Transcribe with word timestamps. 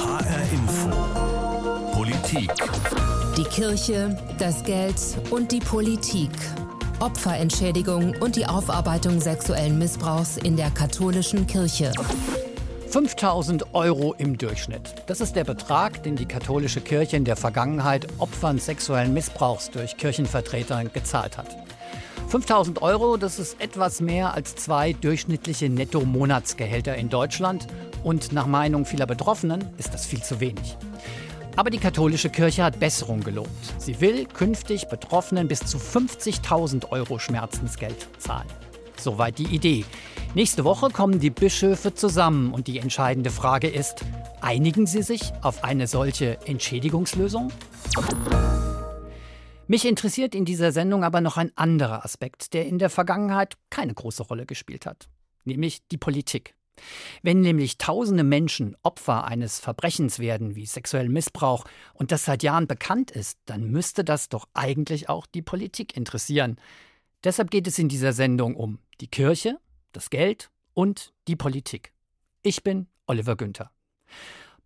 HR 0.00 0.40
Info. 0.50 1.92
Politik. 1.92 2.50
Die 3.36 3.44
Kirche, 3.44 4.16
das 4.38 4.64
Geld 4.64 4.96
und 5.30 5.52
die 5.52 5.58
Politik. 5.58 6.30
Opferentschädigung 7.00 8.14
und 8.18 8.36
die 8.36 8.46
Aufarbeitung 8.46 9.20
sexuellen 9.20 9.78
Missbrauchs 9.78 10.38
in 10.38 10.56
der 10.56 10.70
katholischen 10.70 11.46
Kirche. 11.46 11.92
5000 12.88 13.74
Euro 13.74 14.14
im 14.16 14.38
Durchschnitt. 14.38 14.94
Das 15.06 15.20
ist 15.20 15.36
der 15.36 15.44
Betrag, 15.44 16.02
den 16.02 16.16
die 16.16 16.26
katholische 16.26 16.80
Kirche 16.80 17.18
in 17.18 17.26
der 17.26 17.36
Vergangenheit 17.36 18.06
Opfern 18.16 18.58
sexuellen 18.58 19.12
Missbrauchs 19.12 19.70
durch 19.70 19.98
Kirchenvertreter 19.98 20.82
gezahlt 20.84 21.36
hat. 21.36 21.58
5000 22.28 22.80
Euro, 22.80 23.16
das 23.18 23.38
ist 23.38 23.60
etwas 23.60 24.00
mehr 24.00 24.32
als 24.32 24.54
zwei 24.54 24.94
durchschnittliche 24.94 25.68
Netto-Monatsgehälter 25.68 26.94
in 26.96 27.10
Deutschland. 27.10 27.66
Und 28.02 28.32
nach 28.32 28.46
Meinung 28.46 28.86
vieler 28.86 29.06
Betroffenen 29.06 29.64
ist 29.78 29.92
das 29.92 30.06
viel 30.06 30.22
zu 30.22 30.40
wenig. 30.40 30.76
Aber 31.56 31.70
die 31.70 31.78
katholische 31.78 32.30
Kirche 32.30 32.64
hat 32.64 32.80
Besserung 32.80 33.20
gelobt. 33.20 33.50
Sie 33.78 34.00
will 34.00 34.26
künftig 34.26 34.88
Betroffenen 34.88 35.48
bis 35.48 35.60
zu 35.60 35.78
50.000 35.78 36.90
Euro 36.90 37.18
Schmerzensgeld 37.18 38.08
zahlen. 38.18 38.48
Soweit 38.96 39.38
die 39.38 39.54
Idee. 39.54 39.84
Nächste 40.34 40.64
Woche 40.64 40.90
kommen 40.90 41.18
die 41.18 41.30
Bischöfe 41.30 41.94
zusammen 41.94 42.52
und 42.52 42.66
die 42.66 42.78
entscheidende 42.78 43.30
Frage 43.30 43.68
ist, 43.68 44.04
einigen 44.40 44.86
sie 44.86 45.02
sich 45.02 45.32
auf 45.42 45.64
eine 45.64 45.86
solche 45.86 46.38
Entschädigungslösung? 46.46 47.50
Mich 49.66 49.86
interessiert 49.86 50.34
in 50.34 50.44
dieser 50.44 50.72
Sendung 50.72 51.04
aber 51.04 51.20
noch 51.20 51.36
ein 51.36 51.52
anderer 51.56 52.04
Aspekt, 52.04 52.54
der 52.54 52.66
in 52.66 52.78
der 52.78 52.90
Vergangenheit 52.90 53.56
keine 53.70 53.94
große 53.94 54.22
Rolle 54.22 54.46
gespielt 54.46 54.86
hat, 54.86 55.08
nämlich 55.44 55.86
die 55.88 55.98
Politik. 55.98 56.54
Wenn 57.22 57.40
nämlich 57.40 57.78
tausende 57.78 58.24
Menschen 58.24 58.76
Opfer 58.82 59.24
eines 59.24 59.58
Verbrechens 59.58 60.18
werden 60.18 60.54
wie 60.54 60.66
sexuellen 60.66 61.12
Missbrauch 61.12 61.64
und 61.94 62.12
das 62.12 62.24
seit 62.24 62.42
Jahren 62.42 62.66
bekannt 62.66 63.10
ist, 63.10 63.38
dann 63.46 63.70
müsste 63.70 64.04
das 64.04 64.28
doch 64.28 64.48
eigentlich 64.54 65.08
auch 65.08 65.26
die 65.26 65.42
Politik 65.42 65.96
interessieren. 65.96 66.56
Deshalb 67.24 67.50
geht 67.50 67.66
es 67.66 67.78
in 67.78 67.88
dieser 67.88 68.12
Sendung 68.12 68.56
um 68.56 68.78
die 69.00 69.08
Kirche, 69.08 69.58
das 69.92 70.10
Geld 70.10 70.50
und 70.74 71.12
die 71.28 71.36
Politik. 71.36 71.92
Ich 72.42 72.62
bin 72.62 72.86
Oliver 73.06 73.36
Günther. 73.36 73.70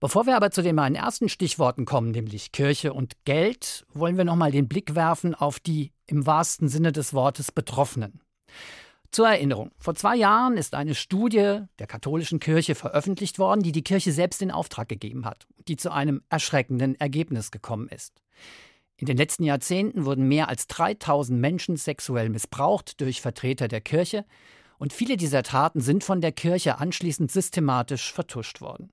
Bevor 0.01 0.27
wir 0.27 0.37
aber 0.37 0.51
zu 0.51 0.63
den 0.63 0.75
meinen 0.75 0.97
ersten 0.97 1.29
Stichworten 1.29 1.87
kommen, 1.87 2.11
nämlich 2.11 2.53
Kirche 2.53 2.93
und 2.93 3.25
Geld, 3.25 3.87
wollen 3.95 4.17
wir 4.17 4.25
nochmal 4.25 4.51
den 4.51 4.69
Blick 4.69 4.95
werfen 4.95 5.35
auf 5.35 5.61
die 5.61 5.93
im 6.07 6.27
wahrsten 6.27 6.69
Sinne 6.69 6.93
des 6.93 7.15
Wortes 7.15 7.51
Betroffenen. 7.51 8.21
Zur 9.15 9.29
Erinnerung, 9.29 9.71
vor 9.79 9.95
zwei 9.95 10.17
Jahren 10.17 10.57
ist 10.57 10.75
eine 10.75 10.97
Studie 10.97 11.61
der 11.79 11.87
katholischen 11.87 12.41
Kirche 12.41 12.75
veröffentlicht 12.75 13.39
worden, 13.39 13.63
die 13.63 13.71
die 13.71 13.85
Kirche 13.85 14.11
selbst 14.11 14.43
in 14.43 14.51
Auftrag 14.51 14.89
gegeben 14.89 15.25
hat, 15.25 15.47
die 15.69 15.77
zu 15.77 15.93
einem 15.93 16.23
erschreckenden 16.31 16.97
Ergebnis 16.99 17.53
gekommen 17.53 17.87
ist. 17.87 18.21
In 18.97 19.07
den 19.07 19.17
letzten 19.17 19.45
Jahrzehnten 19.45 20.05
wurden 20.05 20.27
mehr 20.27 20.49
als 20.49 20.67
3000 20.67 21.41
Menschen 21.41 21.77
sexuell 21.77 22.29
missbraucht 22.29 23.01
durch 23.01 23.21
Vertreter 23.21 23.69
der 23.69 23.81
Kirche 23.81 24.25
und 24.79 24.93
viele 24.93 25.17
dieser 25.17 25.45
Taten 25.45 25.81
sind 25.81 26.03
von 26.03 26.21
der 26.21 26.33
Kirche 26.33 26.79
anschließend 26.79 27.31
systematisch 27.31 28.13
vertuscht 28.13 28.61
worden. 28.61 28.91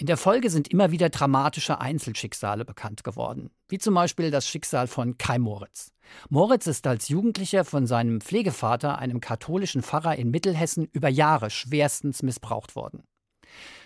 In 0.00 0.06
der 0.06 0.16
Folge 0.16 0.48
sind 0.48 0.68
immer 0.68 0.92
wieder 0.92 1.10
dramatische 1.10 1.78
Einzelschicksale 1.78 2.64
bekannt 2.64 3.04
geworden, 3.04 3.50
wie 3.68 3.76
zum 3.76 3.92
Beispiel 3.92 4.30
das 4.30 4.48
Schicksal 4.48 4.86
von 4.86 5.18
Kai 5.18 5.38
Moritz. 5.38 5.92
Moritz 6.30 6.66
ist 6.66 6.86
als 6.86 7.10
Jugendlicher 7.10 7.66
von 7.66 7.86
seinem 7.86 8.22
Pflegevater, 8.22 8.98
einem 8.98 9.20
katholischen 9.20 9.82
Pfarrer 9.82 10.16
in 10.16 10.30
Mittelhessen, 10.30 10.88
über 10.90 11.10
Jahre 11.10 11.50
schwerstens 11.50 12.22
missbraucht 12.22 12.76
worden. 12.76 13.02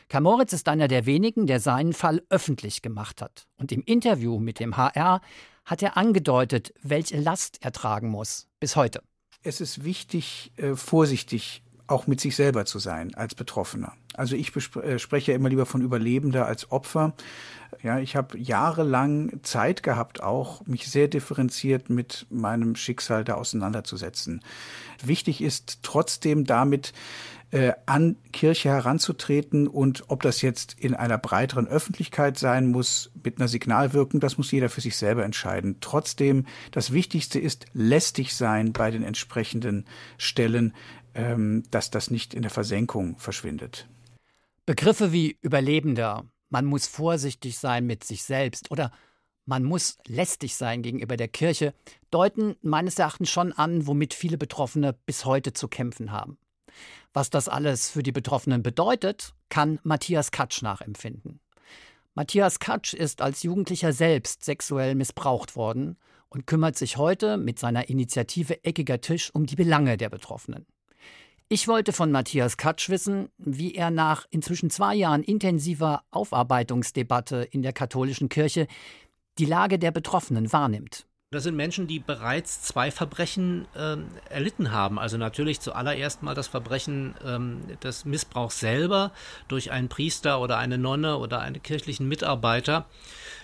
Kai 0.08 0.20
Moritz 0.20 0.52
ist 0.52 0.68
einer 0.68 0.86
der 0.86 1.04
wenigen, 1.04 1.48
der 1.48 1.58
seinen 1.58 1.92
Fall 1.92 2.22
öffentlich 2.28 2.80
gemacht 2.80 3.20
hat. 3.20 3.48
Und 3.56 3.72
im 3.72 3.82
Interview 3.82 4.38
mit 4.38 4.60
dem 4.60 4.76
HR 4.76 5.20
hat 5.64 5.82
er 5.82 5.96
angedeutet, 5.96 6.72
welche 6.80 7.18
Last 7.18 7.58
er 7.60 7.72
tragen 7.72 8.08
muss, 8.08 8.46
bis 8.60 8.76
heute 8.76 9.02
es 9.44 9.60
ist 9.60 9.84
wichtig, 9.84 10.52
äh, 10.56 10.74
vorsichtig 10.74 11.62
auch 11.86 12.06
mit 12.06 12.20
sich 12.20 12.36
selber 12.36 12.64
zu 12.64 12.78
sein 12.78 13.14
als 13.14 13.34
Betroffener. 13.34 13.92
Also 14.14 14.36
ich 14.36 14.52
äh, 14.76 14.98
spreche 14.98 15.32
immer 15.32 15.48
lieber 15.48 15.66
von 15.66 15.82
Überlebender 15.82 16.46
als 16.46 16.70
Opfer. 16.70 17.14
Ja, 17.82 17.98
ich 17.98 18.16
habe 18.16 18.38
jahrelang 18.38 19.40
Zeit 19.42 19.82
gehabt, 19.82 20.22
auch 20.22 20.64
mich 20.66 20.88
sehr 20.88 21.08
differenziert 21.08 21.90
mit 21.90 22.26
meinem 22.30 22.76
Schicksal 22.76 23.24
da 23.24 23.34
auseinanderzusetzen. 23.34 24.40
Wichtig 25.02 25.42
ist 25.42 25.80
trotzdem 25.82 26.44
damit 26.44 26.92
äh, 27.54 27.72
an 27.86 28.16
Kirche 28.32 28.70
heranzutreten 28.70 29.68
und 29.68 30.04
ob 30.08 30.22
das 30.22 30.42
jetzt 30.42 30.74
in 30.78 30.94
einer 30.94 31.18
breiteren 31.18 31.68
Öffentlichkeit 31.68 32.38
sein 32.38 32.66
muss, 32.66 33.12
mit 33.22 33.38
einer 33.38 33.46
Signalwirkung, 33.46 34.18
das 34.18 34.38
muss 34.38 34.50
jeder 34.50 34.68
für 34.68 34.80
sich 34.80 34.96
selber 34.96 35.24
entscheiden. 35.24 35.76
Trotzdem, 35.80 36.46
das 36.72 36.92
Wichtigste 36.92 37.38
ist 37.38 37.66
lästig 37.72 38.34
sein 38.34 38.72
bei 38.72 38.90
den 38.90 39.04
entsprechenden 39.04 39.84
Stellen, 40.18 40.74
dass 41.14 41.90
das 41.90 42.10
nicht 42.10 42.34
in 42.34 42.42
der 42.42 42.50
Versenkung 42.50 43.18
verschwindet. 43.18 43.88
Begriffe 44.66 45.12
wie 45.12 45.38
Überlebender, 45.42 46.24
man 46.48 46.64
muss 46.64 46.86
vorsichtig 46.86 47.58
sein 47.58 47.86
mit 47.86 48.02
sich 48.02 48.24
selbst 48.24 48.70
oder 48.70 48.90
man 49.46 49.62
muss 49.62 49.98
lästig 50.06 50.54
sein 50.56 50.82
gegenüber 50.82 51.16
der 51.16 51.28
Kirche, 51.28 51.74
deuten 52.10 52.56
meines 52.62 52.98
Erachtens 52.98 53.30
schon 53.30 53.52
an, 53.52 53.86
womit 53.86 54.14
viele 54.14 54.38
Betroffene 54.38 54.94
bis 55.06 55.24
heute 55.24 55.52
zu 55.52 55.68
kämpfen 55.68 56.12
haben. 56.12 56.38
Was 57.12 57.30
das 57.30 57.48
alles 57.48 57.90
für 57.90 58.02
die 58.02 58.12
Betroffenen 58.12 58.62
bedeutet, 58.62 59.34
kann 59.50 59.78
Matthias 59.82 60.30
Katsch 60.30 60.62
nachempfinden. 60.62 61.40
Matthias 62.14 62.58
Katsch 62.58 62.94
ist 62.94 63.20
als 63.20 63.42
Jugendlicher 63.42 63.92
selbst 63.92 64.44
sexuell 64.44 64.94
missbraucht 64.94 65.56
worden 65.56 65.96
und 66.28 66.46
kümmert 66.46 66.76
sich 66.76 66.96
heute 66.96 67.36
mit 67.36 67.58
seiner 67.58 67.88
Initiative 67.88 68.64
Eckiger 68.64 69.00
Tisch 69.00 69.34
um 69.34 69.46
die 69.46 69.56
Belange 69.56 69.96
der 69.96 70.08
Betroffenen. 70.08 70.66
Ich 71.48 71.68
wollte 71.68 71.92
von 71.92 72.10
Matthias 72.10 72.56
Katsch 72.56 72.88
wissen, 72.88 73.28
wie 73.36 73.74
er 73.74 73.90
nach 73.90 74.26
inzwischen 74.30 74.70
zwei 74.70 74.94
Jahren 74.94 75.22
intensiver 75.22 76.02
Aufarbeitungsdebatte 76.10 77.46
in 77.50 77.60
der 77.60 77.74
katholischen 77.74 78.30
Kirche 78.30 78.66
die 79.38 79.44
Lage 79.44 79.78
der 79.78 79.90
Betroffenen 79.90 80.52
wahrnimmt. 80.52 81.06
Das 81.34 81.42
sind 81.42 81.56
Menschen, 81.56 81.86
die 81.86 81.98
bereits 81.98 82.62
zwei 82.62 82.90
Verbrechen 82.90 83.66
ähm, 83.76 84.06
erlitten 84.30 84.70
haben. 84.70 84.98
Also 84.98 85.16
natürlich 85.16 85.60
zuallererst 85.60 86.22
mal 86.22 86.34
das 86.34 86.46
Verbrechen 86.46 87.14
ähm, 87.26 87.60
des 87.82 88.04
Missbrauchs 88.04 88.60
selber 88.60 89.10
durch 89.48 89.72
einen 89.72 89.88
Priester 89.88 90.40
oder 90.40 90.58
eine 90.58 90.78
Nonne 90.78 91.18
oder 91.18 91.40
einen 91.40 91.62
kirchlichen 91.62 92.08
Mitarbeiter. 92.08 92.86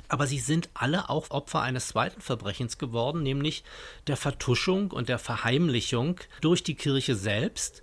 Aber 0.09 0.27
sie 0.27 0.39
sind 0.39 0.69
alle 0.73 1.11
auch 1.11 1.31
Opfer 1.31 1.63
eines 1.63 1.89
zweiten 1.89 2.21
Verbrechens 2.21 2.79
geworden, 2.79 3.23
nämlich 3.23 3.65
der 4.07 4.17
Vertuschung 4.17 4.91
und 4.93 5.09
der 5.09 5.19
Verheimlichung 5.19 6.17
durch 6.41 6.63
die 6.63 6.77
Kirche 6.77 7.17
selbst. 7.17 7.83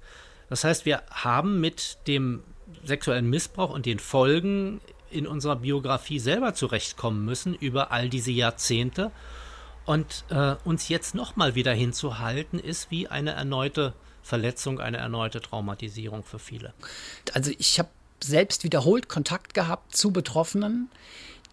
Das 0.49 0.63
heißt, 0.63 0.85
wir 0.85 1.03
haben 1.11 1.59
mit 1.59 1.97
dem 2.07 2.43
sexuellen 2.83 3.29
Missbrauch 3.29 3.69
und 3.69 3.85
den 3.85 3.99
Folgen 3.99 4.79
in 5.09 5.27
unserer 5.27 5.57
Biografie 5.57 6.19
selber 6.19 6.53
zurechtkommen 6.53 7.23
müssen 7.25 7.53
über 7.53 7.91
all 7.91 8.09
diese 8.09 8.31
Jahrzehnte. 8.31 9.11
Und 9.87 10.25
äh, 10.29 10.55
uns 10.65 10.89
jetzt 10.89 11.15
nochmal 11.15 11.55
wieder 11.55 11.73
hinzuhalten, 11.73 12.59
ist 12.59 12.91
wie 12.91 13.07
eine 13.07 13.31
erneute 13.31 13.93
Verletzung, 14.21 14.79
eine 14.79 14.97
erneute 14.97 15.41
Traumatisierung 15.41 16.23
für 16.23 16.37
viele. 16.37 16.73
Also 17.33 17.51
ich 17.57 17.79
habe 17.79 17.89
selbst 18.21 18.63
wiederholt 18.63 19.07
Kontakt 19.07 19.53
gehabt 19.53 19.95
zu 19.95 20.11
Betroffenen, 20.11 20.89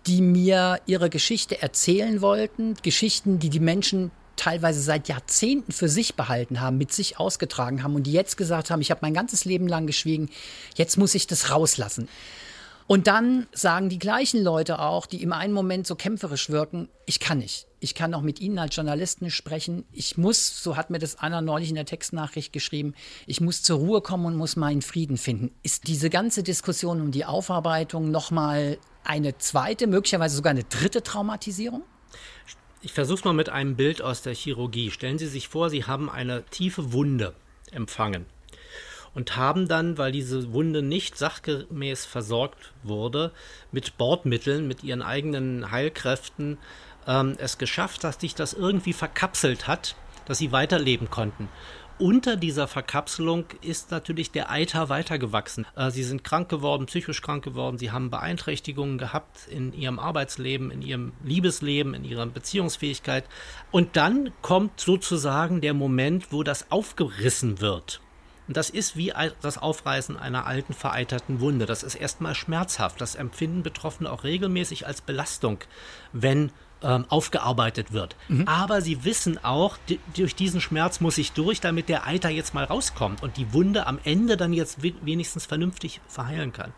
die 0.06 0.20
mir 0.20 0.80
ihre 0.86 1.08
Geschichte 1.10 1.62
erzählen 1.62 2.20
wollten, 2.20 2.74
Geschichten, 2.82 3.38
die 3.38 3.50
die 3.50 3.60
Menschen 3.60 4.10
teilweise 4.36 4.80
seit 4.80 5.08
Jahrzehnten 5.08 5.72
für 5.72 5.88
sich 5.88 6.16
behalten 6.16 6.60
haben, 6.60 6.76
mit 6.76 6.92
sich 6.92 7.18
ausgetragen 7.18 7.82
haben 7.82 7.94
und 7.94 8.02
die 8.02 8.12
jetzt 8.12 8.36
gesagt 8.36 8.70
haben, 8.70 8.80
ich 8.80 8.90
habe 8.90 9.00
mein 9.02 9.14
ganzes 9.14 9.44
Leben 9.44 9.68
lang 9.68 9.86
geschwiegen, 9.86 10.28
jetzt 10.74 10.96
muss 10.96 11.14
ich 11.14 11.26
das 11.26 11.50
rauslassen. 11.50 12.08
Und 12.86 13.06
dann 13.06 13.46
sagen 13.52 13.88
die 13.88 13.98
gleichen 13.98 14.42
Leute 14.42 14.78
auch, 14.78 15.06
die 15.06 15.22
im 15.22 15.32
einen 15.32 15.54
Moment 15.54 15.86
so 15.86 15.94
kämpferisch 15.94 16.50
wirken, 16.50 16.88
ich 17.06 17.18
kann 17.18 17.38
nicht. 17.38 17.66
Ich 17.80 17.94
kann 17.94 18.12
auch 18.12 18.20
mit 18.20 18.40
Ihnen 18.40 18.58
als 18.58 18.76
Journalisten 18.76 19.30
sprechen. 19.30 19.84
Ich 19.90 20.18
muss, 20.18 20.62
so 20.62 20.76
hat 20.76 20.90
mir 20.90 20.98
das 20.98 21.18
Anna 21.18 21.40
neulich 21.40 21.70
in 21.70 21.76
der 21.76 21.86
Textnachricht 21.86 22.52
geschrieben, 22.52 22.94
ich 23.26 23.40
muss 23.40 23.62
zur 23.62 23.78
Ruhe 23.78 24.02
kommen 24.02 24.26
und 24.26 24.36
muss 24.36 24.56
meinen 24.56 24.82
Frieden 24.82 25.16
finden. 25.16 25.50
Ist 25.62 25.88
diese 25.88 26.10
ganze 26.10 26.42
Diskussion 26.42 27.00
um 27.00 27.10
die 27.10 27.24
Aufarbeitung 27.24 28.10
nochmal 28.10 28.78
eine 29.02 29.38
zweite, 29.38 29.86
möglicherweise 29.86 30.36
sogar 30.36 30.50
eine 30.50 30.64
dritte 30.64 31.02
Traumatisierung? 31.02 31.82
Ich 32.82 32.92
versuche 32.92 33.18
es 33.18 33.24
mal 33.24 33.32
mit 33.32 33.48
einem 33.48 33.76
Bild 33.76 34.02
aus 34.02 34.20
der 34.20 34.34
Chirurgie. 34.34 34.90
Stellen 34.90 35.18
Sie 35.18 35.26
sich 35.26 35.48
vor, 35.48 35.70
Sie 35.70 35.84
haben 35.84 36.10
eine 36.10 36.44
tiefe 36.44 36.92
Wunde 36.92 37.34
empfangen 37.70 38.26
und 39.14 39.36
haben 39.36 39.68
dann, 39.68 39.98
weil 39.98 40.12
diese 40.12 40.52
Wunde 40.52 40.82
nicht 40.82 41.16
sachgemäß 41.16 42.04
versorgt 42.04 42.72
wurde, 42.82 43.32
mit 43.72 43.96
Bordmitteln, 43.96 44.66
mit 44.66 44.82
ihren 44.84 45.02
eigenen 45.02 45.70
Heilkräften 45.70 46.58
ähm, 47.06 47.34
es 47.38 47.58
geschafft, 47.58 48.04
dass 48.04 48.20
sich 48.20 48.34
das 48.34 48.52
irgendwie 48.54 48.92
verkapselt 48.92 49.66
hat, 49.66 49.96
dass 50.26 50.38
sie 50.38 50.52
weiterleben 50.52 51.10
konnten. 51.10 51.48
unter 51.98 52.36
dieser 52.36 52.66
Verkapselung 52.66 53.44
ist 53.62 53.92
natürlich 53.92 54.32
der 54.32 54.50
Eiter 54.50 54.88
weitergewachsen. 54.88 55.66
Äh, 55.76 55.90
sie 55.90 56.02
sind 56.02 56.24
krank 56.24 56.48
geworden, 56.48 56.86
psychisch 56.86 57.22
krank 57.22 57.44
geworden, 57.44 57.78
sie 57.78 57.92
haben 57.92 58.10
Beeinträchtigungen 58.10 58.98
gehabt 58.98 59.46
in 59.48 59.72
ihrem 59.72 59.98
Arbeitsleben, 59.98 60.70
in 60.70 60.82
ihrem 60.82 61.12
Liebesleben, 61.22 61.94
in 61.94 62.04
ihrer 62.04 62.26
Beziehungsfähigkeit. 62.26 63.24
Und 63.70 63.96
dann 63.96 64.32
kommt 64.42 64.80
sozusagen 64.80 65.60
der 65.60 65.74
Moment, 65.74 66.32
wo 66.32 66.42
das 66.42 66.70
aufgerissen 66.72 67.60
wird. 67.60 68.00
Und 68.46 68.56
das 68.56 68.70
ist 68.70 68.96
wie 68.96 69.12
das 69.40 69.58
Aufreißen 69.58 70.16
einer 70.18 70.46
alten, 70.46 70.74
vereiterten 70.74 71.40
Wunde. 71.40 71.66
Das 71.66 71.82
ist 71.82 71.94
erstmal 71.94 72.34
schmerzhaft. 72.34 73.00
Das 73.00 73.14
empfinden 73.14 73.62
Betroffene 73.62 74.10
auch 74.10 74.24
regelmäßig 74.24 74.86
als 74.86 75.00
Belastung, 75.00 75.58
wenn 76.12 76.52
ähm, 76.82 77.06
aufgearbeitet 77.08 77.92
wird. 77.92 78.16
Mhm. 78.28 78.46
Aber 78.46 78.82
sie 78.82 79.04
wissen 79.04 79.42
auch, 79.42 79.78
die, 79.88 79.98
durch 80.16 80.34
diesen 80.34 80.60
Schmerz 80.60 81.00
muss 81.00 81.16
ich 81.16 81.32
durch, 81.32 81.60
damit 81.60 81.88
der 81.88 82.06
Eiter 82.06 82.28
jetzt 82.28 82.52
mal 82.52 82.64
rauskommt 82.64 83.22
und 83.22 83.38
die 83.38 83.52
Wunde 83.54 83.86
am 83.86 83.98
Ende 84.04 84.36
dann 84.36 84.52
jetzt 84.52 84.82
wenigstens 84.82 85.46
vernünftig 85.46 86.00
verheilen 86.08 86.52
kann. 86.52 86.74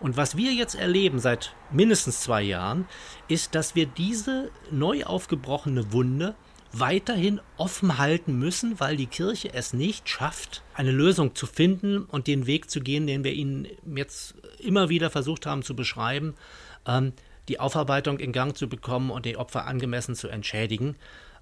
Und 0.00 0.16
was 0.16 0.36
wir 0.36 0.52
jetzt 0.52 0.74
erleben 0.74 1.18
seit 1.18 1.54
mindestens 1.70 2.20
zwei 2.20 2.42
Jahren, 2.42 2.86
ist, 3.26 3.54
dass 3.54 3.74
wir 3.74 3.86
diese 3.86 4.50
neu 4.70 5.04
aufgebrochene 5.04 5.92
Wunde 5.92 6.34
weiterhin 6.72 7.40
offen 7.56 7.98
halten 7.98 8.38
müssen, 8.38 8.78
weil 8.80 8.96
die 8.96 9.06
Kirche 9.06 9.52
es 9.54 9.72
nicht 9.72 10.08
schafft, 10.08 10.62
eine 10.74 10.90
Lösung 10.90 11.34
zu 11.34 11.46
finden 11.46 12.04
und 12.04 12.26
den 12.26 12.46
Weg 12.46 12.70
zu 12.70 12.80
gehen, 12.80 13.06
den 13.06 13.24
wir 13.24 13.32
ihnen 13.32 13.66
jetzt 13.96 14.34
immer 14.58 14.88
wieder 14.88 15.10
versucht 15.10 15.46
haben 15.46 15.62
zu 15.62 15.74
beschreiben. 15.74 16.34
Ähm, 16.86 17.12
die 17.48 17.60
Aufarbeitung 17.60 18.18
in 18.18 18.32
Gang 18.32 18.56
zu 18.56 18.68
bekommen 18.68 19.10
und 19.10 19.24
die 19.24 19.36
Opfer 19.36 19.66
angemessen 19.66 20.14
zu 20.14 20.28
entschädigen, 20.28 20.96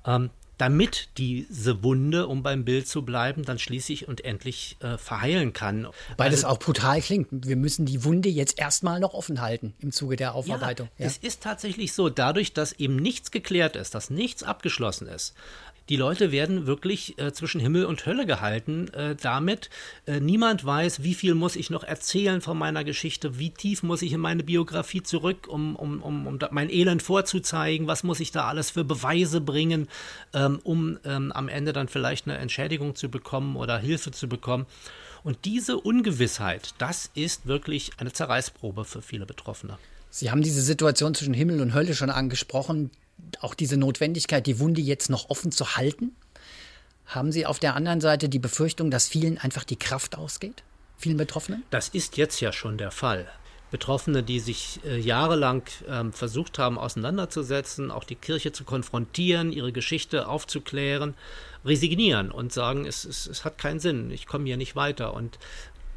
ähm, 0.06 0.30
damit 0.58 1.08
diese 1.18 1.82
Wunde, 1.82 2.26
um 2.26 2.42
beim 2.42 2.64
Bild 2.64 2.88
zu 2.88 3.04
bleiben, 3.04 3.44
dann 3.44 3.58
schließlich 3.58 4.08
und 4.08 4.24
endlich 4.24 4.76
äh, 4.80 4.96
verheilen 4.96 5.52
kann. 5.52 5.86
Weil 6.16 6.30
also, 6.30 6.42
das 6.42 6.44
auch 6.44 6.58
brutal 6.58 7.00
klingt. 7.00 7.28
Wir 7.30 7.56
müssen 7.56 7.86
die 7.86 8.04
Wunde 8.04 8.28
jetzt 8.28 8.58
erstmal 8.58 9.00
noch 9.00 9.14
offen 9.14 9.40
halten 9.40 9.74
im 9.80 9.92
Zuge 9.92 10.16
der 10.16 10.34
Aufarbeitung. 10.34 10.88
Ja, 10.98 11.04
ja. 11.04 11.10
Es 11.10 11.18
ist 11.18 11.42
tatsächlich 11.42 11.92
so, 11.92 12.08
dadurch, 12.08 12.52
dass 12.52 12.72
eben 12.72 12.96
nichts 12.96 13.30
geklärt 13.30 13.76
ist, 13.76 13.94
dass 13.94 14.10
nichts 14.10 14.42
abgeschlossen 14.42 15.08
ist, 15.08 15.34
die 15.88 15.96
Leute 15.96 16.32
werden 16.32 16.66
wirklich 16.66 17.18
äh, 17.18 17.32
zwischen 17.32 17.60
Himmel 17.60 17.84
und 17.84 18.06
Hölle 18.06 18.26
gehalten 18.26 18.88
äh, 18.92 19.14
damit. 19.14 19.70
Äh, 20.06 20.20
niemand 20.20 20.64
weiß, 20.64 21.02
wie 21.02 21.14
viel 21.14 21.34
muss 21.34 21.54
ich 21.54 21.70
noch 21.70 21.84
erzählen 21.84 22.40
von 22.40 22.58
meiner 22.58 22.82
Geschichte, 22.82 23.38
wie 23.38 23.50
tief 23.50 23.82
muss 23.82 24.02
ich 24.02 24.12
in 24.12 24.20
meine 24.20 24.42
Biografie 24.42 25.02
zurück, 25.02 25.46
um, 25.48 25.76
um, 25.76 26.02
um, 26.02 26.26
um 26.26 26.38
mein 26.50 26.70
Elend 26.70 27.02
vorzuzeigen, 27.02 27.86
was 27.86 28.02
muss 28.02 28.20
ich 28.20 28.32
da 28.32 28.48
alles 28.48 28.70
für 28.70 28.84
Beweise 28.84 29.40
bringen, 29.40 29.88
ähm, 30.34 30.58
um 30.64 30.98
ähm, 31.04 31.30
am 31.32 31.48
Ende 31.48 31.72
dann 31.72 31.88
vielleicht 31.88 32.26
eine 32.26 32.38
Entschädigung 32.38 32.96
zu 32.96 33.08
bekommen 33.08 33.56
oder 33.56 33.78
Hilfe 33.78 34.10
zu 34.10 34.28
bekommen. 34.28 34.66
Und 35.22 35.44
diese 35.44 35.78
Ungewissheit, 35.78 36.74
das 36.78 37.10
ist 37.14 37.46
wirklich 37.46 37.92
eine 37.98 38.12
Zerreißprobe 38.12 38.84
für 38.84 39.02
viele 39.02 39.26
Betroffene. 39.26 39.78
Sie 40.10 40.30
haben 40.30 40.42
diese 40.42 40.62
Situation 40.62 41.14
zwischen 41.14 41.34
Himmel 41.34 41.60
und 41.60 41.74
Hölle 41.74 41.94
schon 41.94 42.10
angesprochen 42.10 42.90
auch 43.40 43.54
diese 43.54 43.76
Notwendigkeit, 43.76 44.46
die 44.46 44.58
Wunde 44.58 44.80
jetzt 44.80 45.10
noch 45.10 45.30
offen 45.30 45.52
zu 45.52 45.76
halten? 45.76 46.14
Haben 47.06 47.32
Sie 47.32 47.46
auf 47.46 47.58
der 47.58 47.74
anderen 47.74 48.00
Seite 48.00 48.28
die 48.28 48.38
Befürchtung, 48.38 48.90
dass 48.90 49.08
vielen 49.08 49.38
einfach 49.38 49.64
die 49.64 49.76
Kraft 49.76 50.16
ausgeht? 50.16 50.62
Vielen 50.98 51.16
Betroffenen? 51.16 51.62
Das 51.70 51.88
ist 51.88 52.16
jetzt 52.16 52.40
ja 52.40 52.52
schon 52.52 52.78
der 52.78 52.90
Fall. 52.90 53.26
Betroffene, 53.70 54.22
die 54.22 54.40
sich 54.40 54.80
äh, 54.84 54.98
jahrelang 54.98 55.62
ähm, 55.88 56.12
versucht 56.12 56.58
haben, 56.58 56.78
auseinanderzusetzen, 56.78 57.90
auch 57.90 58.04
die 58.04 58.14
Kirche 58.14 58.52
zu 58.52 58.64
konfrontieren, 58.64 59.52
ihre 59.52 59.72
Geschichte 59.72 60.28
aufzuklären, 60.28 61.14
resignieren 61.64 62.30
und 62.30 62.52
sagen, 62.52 62.86
es, 62.86 63.04
es, 63.04 63.26
es 63.26 63.44
hat 63.44 63.58
keinen 63.58 63.80
Sinn, 63.80 64.10
ich 64.10 64.26
komme 64.26 64.44
hier 64.46 64.56
nicht 64.56 64.76
weiter. 64.76 65.14
Und 65.14 65.38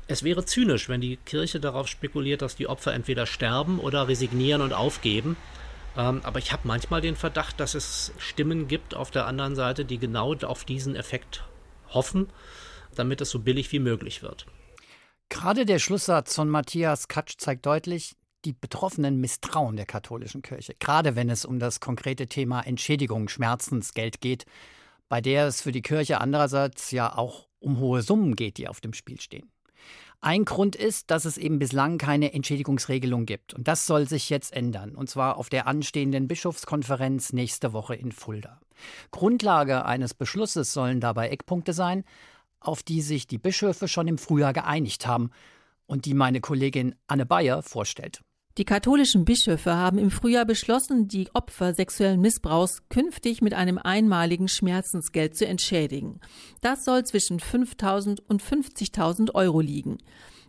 es 0.07 0.23
wäre 0.23 0.45
zynisch, 0.45 0.89
wenn 0.89 1.01
die 1.01 1.17
Kirche 1.17 1.59
darauf 1.59 1.87
spekuliert, 1.87 2.41
dass 2.41 2.55
die 2.55 2.67
Opfer 2.67 2.93
entweder 2.93 3.27
sterben 3.27 3.79
oder 3.79 4.07
resignieren 4.07 4.61
und 4.61 4.73
aufgeben. 4.73 5.37
Ähm, 5.97 6.21
aber 6.23 6.39
ich 6.39 6.51
habe 6.51 6.67
manchmal 6.67 7.01
den 7.01 7.15
Verdacht, 7.15 7.59
dass 7.59 7.75
es 7.75 8.13
Stimmen 8.17 8.67
gibt 8.67 8.93
auf 8.93 9.11
der 9.11 9.25
anderen 9.25 9.55
Seite, 9.55 9.85
die 9.85 9.97
genau 9.97 10.33
auf 10.35 10.65
diesen 10.65 10.95
Effekt 10.95 11.43
hoffen, 11.89 12.29
damit 12.95 13.21
es 13.21 13.29
so 13.29 13.39
billig 13.39 13.71
wie 13.71 13.79
möglich 13.79 14.21
wird. 14.21 14.45
Gerade 15.29 15.65
der 15.65 15.79
Schlusssatz 15.79 16.35
von 16.35 16.49
Matthias 16.49 17.07
Katsch 17.07 17.35
zeigt 17.37 17.65
deutlich, 17.65 18.15
die 18.45 18.53
Betroffenen 18.53 19.19
misstrauen 19.19 19.75
der 19.75 19.85
katholischen 19.85 20.41
Kirche, 20.41 20.73
gerade 20.79 21.15
wenn 21.15 21.29
es 21.29 21.45
um 21.45 21.59
das 21.59 21.79
konkrete 21.79 22.27
Thema 22.27 22.61
Entschädigung, 22.61 23.27
Schmerzensgeld 23.27 24.21
geht, 24.21 24.45
bei 25.09 25.21
der 25.21 25.47
es 25.47 25.61
für 25.61 25.71
die 25.71 25.81
Kirche 25.81 26.21
andererseits 26.21 26.91
ja 26.91 27.15
auch 27.17 27.47
um 27.59 27.79
hohe 27.79 28.01
Summen 28.01 28.35
geht, 28.35 28.57
die 28.57 28.67
auf 28.67 28.79
dem 28.79 28.93
Spiel 28.93 29.19
stehen. 29.19 29.51
Ein 30.21 30.43
Grund 30.43 30.75
ist, 30.75 31.11
dass 31.11 31.23
es 31.23 31.37
eben 31.37 31.59
bislang 31.59 31.97
keine 31.97 32.33
Entschädigungsregelung 32.33 33.25
gibt. 33.25 33.53
Und 33.53 33.69
das 33.69 33.85
soll 33.85 34.07
sich 34.07 34.29
jetzt 34.29 34.51
ändern. 34.51 34.95
Und 34.95 35.09
zwar 35.09 35.37
auf 35.37 35.47
der 35.47 35.65
anstehenden 35.65 36.27
Bischofskonferenz 36.27 37.31
nächste 37.31 37.71
Woche 37.71 37.95
in 37.95 38.11
Fulda. 38.11 38.59
Grundlage 39.11 39.85
eines 39.85 40.13
Beschlusses 40.13 40.73
sollen 40.73 40.99
dabei 40.99 41.29
Eckpunkte 41.29 41.71
sein, 41.71 42.03
auf 42.59 42.83
die 42.83 43.01
sich 43.01 43.27
die 43.27 43.37
Bischöfe 43.37 43.87
schon 43.87 44.09
im 44.09 44.17
Frühjahr 44.17 44.51
geeinigt 44.51 45.07
haben 45.07 45.31
und 45.85 46.03
die 46.03 46.13
meine 46.13 46.41
Kollegin 46.41 46.95
Anne 47.07 47.25
Bayer 47.25 47.63
vorstellt. 47.63 48.21
Die 48.59 48.65
katholischen 48.65 49.23
Bischöfe 49.23 49.73
haben 49.77 49.97
im 49.97 50.11
Frühjahr 50.11 50.43
beschlossen, 50.43 51.07
die 51.07 51.29
Opfer 51.33 51.73
sexuellen 51.73 52.19
Missbrauchs 52.19 52.81
künftig 52.89 53.41
mit 53.41 53.53
einem 53.53 53.77
einmaligen 53.77 54.49
Schmerzensgeld 54.49 55.37
zu 55.37 55.47
entschädigen. 55.47 56.19
Das 56.59 56.83
soll 56.83 57.05
zwischen 57.05 57.39
5.000 57.39 58.19
und 58.27 58.43
50.000 58.43 59.33
Euro 59.33 59.61
liegen. 59.61 59.99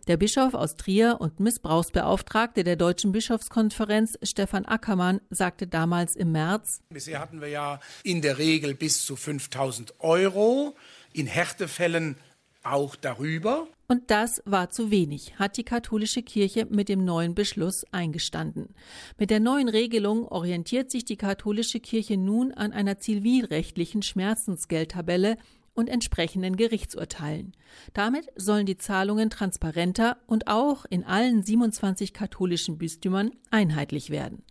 Der 0.07 0.17
Bischof 0.17 0.55
aus 0.55 0.75
Trier 0.75 1.21
und 1.21 1.39
Missbrauchsbeauftragte 1.39 2.65
der 2.65 2.75
Deutschen 2.75 3.13
Bischofskonferenz, 3.13 4.19
Stefan 4.23 4.65
Ackermann, 4.65 5.21
sagte 5.29 5.65
damals 5.65 6.17
im 6.17 6.33
März, 6.33 6.81
Bisher 6.89 7.19
hatten 7.19 7.39
wir 7.39 7.47
ja 7.47 7.79
in 8.03 8.21
der 8.21 8.37
Regel 8.37 8.75
bis 8.75 9.05
zu 9.05 9.15
5000 9.15 10.01
Euro, 10.01 10.75
in 11.13 11.27
Härtefällen 11.27 12.17
auch 12.63 12.95
darüber. 12.95 13.67
Und 13.87 14.09
das 14.09 14.41
war 14.45 14.69
zu 14.69 14.89
wenig, 14.89 15.37
hat 15.37 15.57
die 15.57 15.63
katholische 15.63 16.23
Kirche 16.23 16.65
mit 16.69 16.87
dem 16.87 17.03
neuen 17.03 17.35
Beschluss 17.35 17.85
eingestanden. 17.91 18.73
Mit 19.17 19.29
der 19.29 19.39
neuen 19.39 19.67
Regelung 19.67 20.27
orientiert 20.27 20.91
sich 20.91 21.03
die 21.03 21.17
katholische 21.17 21.79
Kirche 21.79 22.17
nun 22.17 22.53
an 22.53 22.71
einer 22.71 22.99
zivilrechtlichen 22.99 24.01
Schmerzensgeldtabelle 24.01 25.37
und 25.73 25.89
entsprechenden 25.89 26.55
Gerichtsurteilen. 26.55 27.53
Damit 27.93 28.27
sollen 28.35 28.65
die 28.65 28.77
Zahlungen 28.77 29.29
transparenter 29.29 30.17
und 30.27 30.47
auch 30.47 30.85
in 30.89 31.03
allen 31.03 31.43
27 31.43 32.13
katholischen 32.13 32.77
Bistümern 32.77 33.31
einheitlich 33.49 34.09
werden. 34.09 34.43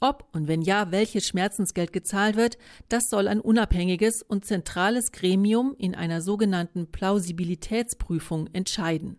Ob 0.00 0.28
und 0.32 0.46
wenn 0.46 0.60
ja, 0.60 0.90
welches 0.92 1.26
Schmerzensgeld 1.26 1.92
gezahlt 1.92 2.36
wird, 2.36 2.58
das 2.88 3.08
soll 3.08 3.28
ein 3.28 3.40
unabhängiges 3.40 4.22
und 4.22 4.44
zentrales 4.44 5.10
Gremium 5.10 5.74
in 5.78 5.94
einer 5.94 6.20
sogenannten 6.20 6.90
Plausibilitätsprüfung 6.92 8.48
entscheiden. 8.52 9.18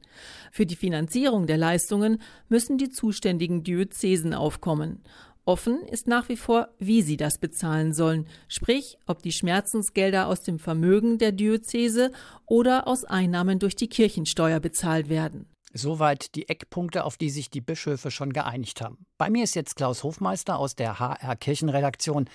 Für 0.52 0.68
die 0.68 0.76
Finanzierung 0.76 1.48
der 1.48 1.58
Leistungen 1.58 2.22
müssen 2.48 2.78
die 2.78 2.90
zuständigen 2.90 3.64
Diözesen 3.64 4.36
aufkommen. 4.36 5.02
Offen 5.46 5.82
ist 5.84 6.08
nach 6.08 6.28
wie 6.30 6.36
vor, 6.36 6.68
wie 6.78 7.02
sie 7.02 7.16
das 7.16 7.38
bezahlen 7.38 7.94
sollen, 7.94 8.28
sprich, 8.50 8.98
ob 9.08 9.24
die 9.24 9.32
Schmerzensgelder 9.32 10.28
aus 10.28 10.44
dem 10.44 10.60
Vermögen 10.60 11.18
der 11.18 11.32
Diözese 11.32 12.12
oder 12.46 12.86
aus 12.86 13.06
Einnahmen 13.06 13.58
durch 13.58 13.76
die 13.78 13.88
Kirchensteuer 13.88 14.60
bezahlt 14.60 15.08
werden. 15.08 15.48
Soweit 15.78 16.34
die 16.34 16.50
Eckpunkte, 16.50 17.04
auf 17.04 17.18
die 17.18 17.30
sich 17.30 17.52
die 17.52 17.62
Bischöfe 17.62 18.10
schon 18.10 18.34
geeinigt 18.34 18.82
haben. 18.82 19.06
Bei 19.20 19.30
mir 19.30 19.44
ist 19.44 19.56
jetzt 19.56 19.76
Klaus 19.76 20.04
Hofmeister 20.04 20.58
aus 20.58 20.76
der 20.76 20.98
HR 20.98 21.36
Kirchenredaktion. 21.36 22.28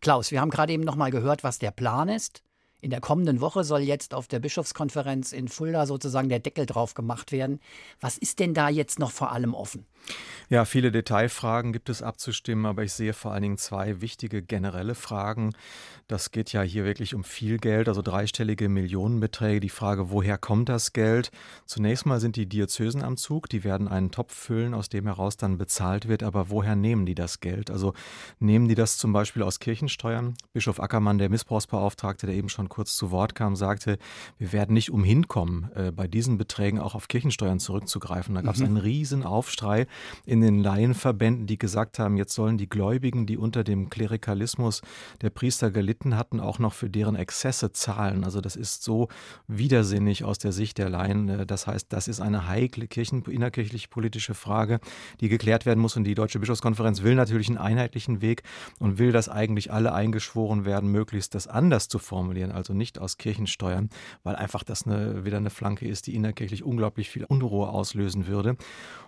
Klaus, 0.00 0.30
wir 0.30 0.40
haben 0.40 0.48
gerade 0.48 0.72
eben 0.72 0.82
noch 0.82 0.96
mal 0.96 1.10
gehört, 1.10 1.44
was 1.44 1.58
der 1.58 1.72
Plan 1.72 2.08
ist. 2.08 2.42
In 2.82 2.90
der 2.90 3.00
kommenden 3.00 3.40
Woche 3.40 3.64
soll 3.64 3.80
jetzt 3.80 4.12
auf 4.12 4.28
der 4.28 4.38
Bischofskonferenz 4.38 5.32
in 5.32 5.48
Fulda 5.48 5.86
sozusagen 5.86 6.28
der 6.28 6.40
Deckel 6.40 6.66
drauf 6.66 6.94
gemacht 6.94 7.32
werden. 7.32 7.58
Was 8.00 8.18
ist 8.18 8.38
denn 8.38 8.52
da 8.52 8.68
jetzt 8.68 8.98
noch 8.98 9.10
vor 9.10 9.32
allem 9.32 9.54
offen? 9.54 9.86
Ja, 10.48 10.64
viele 10.64 10.92
Detailfragen 10.92 11.72
gibt 11.72 11.88
es 11.88 12.02
abzustimmen, 12.02 12.66
aber 12.66 12.84
ich 12.84 12.92
sehe 12.92 13.12
vor 13.12 13.32
allen 13.32 13.42
Dingen 13.42 13.58
zwei 13.58 14.00
wichtige 14.00 14.42
generelle 14.42 14.94
Fragen. 14.94 15.52
Das 16.06 16.30
geht 16.30 16.52
ja 16.52 16.62
hier 16.62 16.84
wirklich 16.84 17.16
um 17.16 17.24
viel 17.24 17.58
Geld, 17.58 17.88
also 17.88 18.02
dreistellige 18.02 18.68
Millionenbeträge. 18.68 19.58
Die 19.58 19.68
Frage, 19.68 20.10
woher 20.10 20.38
kommt 20.38 20.68
das 20.68 20.92
Geld? 20.92 21.32
Zunächst 21.64 22.06
mal 22.06 22.20
sind 22.20 22.36
die 22.36 22.48
Diözesen 22.48 23.02
am 23.02 23.16
Zug, 23.16 23.48
die 23.48 23.64
werden 23.64 23.88
einen 23.88 24.12
Topf 24.12 24.32
füllen, 24.32 24.74
aus 24.74 24.88
dem 24.88 25.06
heraus 25.06 25.36
dann 25.36 25.58
bezahlt 25.58 26.06
wird. 26.06 26.22
Aber 26.22 26.48
woher 26.50 26.76
nehmen 26.76 27.06
die 27.06 27.16
das 27.16 27.40
Geld? 27.40 27.72
Also 27.72 27.92
nehmen 28.38 28.68
die 28.68 28.76
das 28.76 28.98
zum 28.98 29.12
Beispiel 29.12 29.42
aus 29.42 29.58
Kirchensteuern? 29.58 30.36
Bischof 30.52 30.78
Ackermann, 30.78 31.18
der 31.18 31.30
Missbrauchsbeauftragte, 31.30 32.26
der 32.26 32.36
eben 32.36 32.48
schon 32.48 32.65
kurz 32.68 32.94
zu 32.94 33.10
Wort 33.10 33.34
kam, 33.34 33.56
sagte, 33.56 33.98
wir 34.38 34.52
werden 34.52 34.74
nicht 34.74 34.92
umhin 34.92 35.26
kommen, 35.26 35.70
äh, 35.74 35.90
bei 35.90 36.06
diesen 36.06 36.38
Beträgen 36.38 36.78
auch 36.78 36.94
auf 36.94 37.08
Kirchensteuern 37.08 37.58
zurückzugreifen. 37.58 38.34
Da 38.36 38.42
gab 38.42 38.54
es 38.54 38.60
mhm. 38.60 38.66
einen 38.66 38.76
riesen 38.76 39.22
Aufstrei 39.24 39.86
in 40.24 40.36
in 40.36 40.42
den 40.42 40.62
Laienverbänden, 40.62 41.46
die 41.46 41.58
gesagt 41.58 41.98
haben, 41.98 42.18
jetzt 42.18 42.34
sollen 42.34 42.58
die 42.58 42.68
Gläubigen, 42.68 43.24
die 43.24 43.38
unter 43.38 43.64
dem 43.64 43.88
Klerikalismus 43.88 44.82
der 45.22 45.30
Priester 45.30 45.70
gelitten 45.70 46.16
hatten, 46.16 46.40
auch 46.40 46.58
noch 46.58 46.74
für 46.74 46.90
deren 46.90 47.16
Exzesse 47.16 47.72
zahlen. 47.72 48.22
Also 48.22 48.42
das 48.42 48.54
ist 48.54 48.82
so 48.82 49.08
widersinnig 49.48 50.24
aus 50.24 50.36
der 50.36 50.52
Sicht 50.52 50.76
der 50.76 50.90
Laien. 50.90 51.28
Äh, 51.28 51.46
das 51.46 51.66
heißt, 51.66 51.86
das 51.90 52.06
ist 52.06 52.20
eine 52.20 52.48
heikle 52.48 52.86
Kirchen, 52.86 53.22
innerkirchlich 53.24 53.88
politische 53.88 54.34
Frage, 54.34 54.78
die 55.20 55.30
geklärt 55.30 55.64
werden 55.64 55.80
muss. 55.80 55.96
Und 55.96 56.04
die 56.04 56.14
Deutsche 56.14 56.38
Bischofskonferenz 56.38 57.02
will 57.02 57.14
natürlich 57.14 57.48
einen 57.48 57.58
einheitlichen 57.58 58.20
Weg 58.20 58.42
und 58.78 58.98
will, 58.98 59.12
dass 59.12 59.30
eigentlich 59.30 59.72
alle 59.72 59.94
eingeschworen 59.94 60.66
werden, 60.66 60.90
möglichst 60.90 61.34
das 61.34 61.46
anders 61.46 61.88
zu 61.88 61.98
formulieren, 61.98 62.52
also 62.56 62.74
nicht 62.74 62.98
aus 62.98 63.18
Kirchensteuern, 63.18 63.90
weil 64.22 64.36
einfach 64.36 64.64
das 64.64 64.86
eine, 64.86 65.24
wieder 65.24 65.36
eine 65.36 65.50
Flanke 65.50 65.86
ist, 65.86 66.06
die 66.06 66.14
innerkirchlich 66.14 66.64
unglaublich 66.64 67.10
viel 67.10 67.24
Unruhe 67.24 67.68
auslösen 67.68 68.26
würde. 68.26 68.56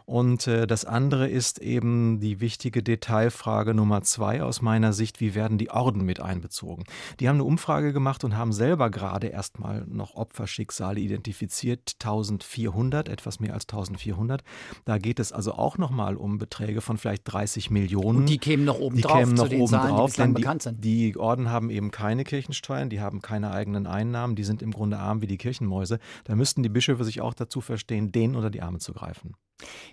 Und 0.09 0.47
äh, 0.47 0.67
das 0.67 0.87
andere 0.87 1.29
ist 1.29 1.59
eben 1.59 2.19
die 2.19 2.41
wichtige 2.41 2.83
Detailfrage 2.83 3.75
Nummer 3.75 4.01
zwei 4.01 4.43
aus 4.43 4.63
meiner 4.63 4.95
Sicht, 4.95 5.21
wie 5.21 5.35
werden 5.35 5.59
die 5.59 5.69
Orden 5.69 6.03
mit 6.03 6.19
einbezogen? 6.19 6.85
Die 7.21 7.29
haben 7.29 7.37
eine 7.37 7.45
Umfrage 7.45 7.93
gemacht 7.93 8.25
und 8.25 8.35
haben 8.35 8.55
selber 8.55 8.89
gerade 8.89 9.27
erstmal 9.27 9.85
noch 9.87 10.15
Opferschicksale 10.15 10.99
identifiziert, 10.99 11.97
1400, 12.01 13.11
etwas 13.11 13.39
mehr 13.39 13.53
als 13.53 13.65
1400. 13.65 14.43
Da 14.87 14.97
geht 14.97 15.21
es 15.21 15.31
also 15.31 15.53
auch 15.53 15.77
nochmal 15.77 16.17
um 16.17 16.39
Beträge 16.39 16.81
von 16.81 16.97
vielleicht 16.97 17.31
30 17.31 17.71
Millionen. 17.71 18.21
Und 18.21 18.31
die 18.31 18.39
kämen 18.39 18.65
noch 18.65 18.79
oben 18.79 18.97
die 18.97 19.03
drauf 19.03 19.19
kämen 19.19 19.35
noch 19.35 19.45
zu 19.45 19.51
den 19.51 19.61
oben 19.61 19.71
Zahlen, 19.71 19.91
drauf, 19.91 20.15
die 20.15 20.21
denn 20.23 20.33
bekannt 20.33 20.63
sind. 20.63 20.83
Die, 20.83 21.13
die 21.13 21.19
Orden 21.19 21.51
haben 21.51 21.69
eben 21.69 21.91
keine 21.91 22.25
Kirchensteuern, 22.25 22.89
die 22.89 23.03
haben 23.03 23.21
keine 23.21 23.51
eigenen 23.51 23.87
Einnahmen, 23.87 24.37
die 24.37 24.45
sind 24.45 24.63
im 24.63 24.71
Grunde 24.71 24.99
arm 24.99 25.21
wie 25.21 25.27
die 25.27 25.37
Kirchenmäuse. 25.37 25.99
Da 26.25 26.35
müssten 26.35 26.63
die 26.63 26.71
Bischöfe 26.71 27.05
sich 27.05 27.21
auch 27.21 27.35
dazu 27.35 27.61
verstehen, 27.61 28.11
denen 28.11 28.37
unter 28.37 28.49
die 28.49 28.63
Arme 28.63 28.79
zu 28.79 28.95
greifen. 28.95 29.35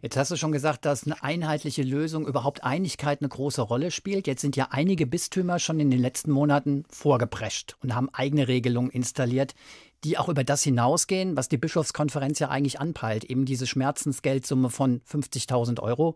Jetzt 0.01 0.17
hast 0.17 0.31
du 0.31 0.35
schon 0.35 0.51
gesagt, 0.51 0.85
dass 0.85 1.05
eine 1.05 1.23
einheitliche 1.23 1.83
Lösung 1.83 2.27
überhaupt 2.27 2.63
Einigkeit 2.63 3.21
eine 3.21 3.29
große 3.29 3.61
Rolle 3.61 3.91
spielt. 3.91 4.27
Jetzt 4.27 4.41
sind 4.41 4.55
ja 4.55 4.67
einige 4.71 5.07
Bistümer 5.07 5.59
schon 5.59 5.79
in 5.79 5.89
den 5.89 5.99
letzten 5.99 6.31
Monaten 6.31 6.83
vorgeprescht 6.89 7.75
und 7.81 7.95
haben 7.95 8.09
eigene 8.13 8.47
Regelungen 8.47 8.91
installiert, 8.91 9.55
die 10.03 10.17
auch 10.17 10.29
über 10.29 10.43
das 10.43 10.63
hinausgehen, 10.63 11.35
was 11.35 11.49
die 11.49 11.57
Bischofskonferenz 11.57 12.39
ja 12.39 12.49
eigentlich 12.49 12.79
anpeilt, 12.79 13.23
eben 13.23 13.45
diese 13.45 13.65
Schmerzensgeldsumme 13.65 14.69
von 14.69 15.01
50.000 15.01 15.81
Euro. 15.81 16.15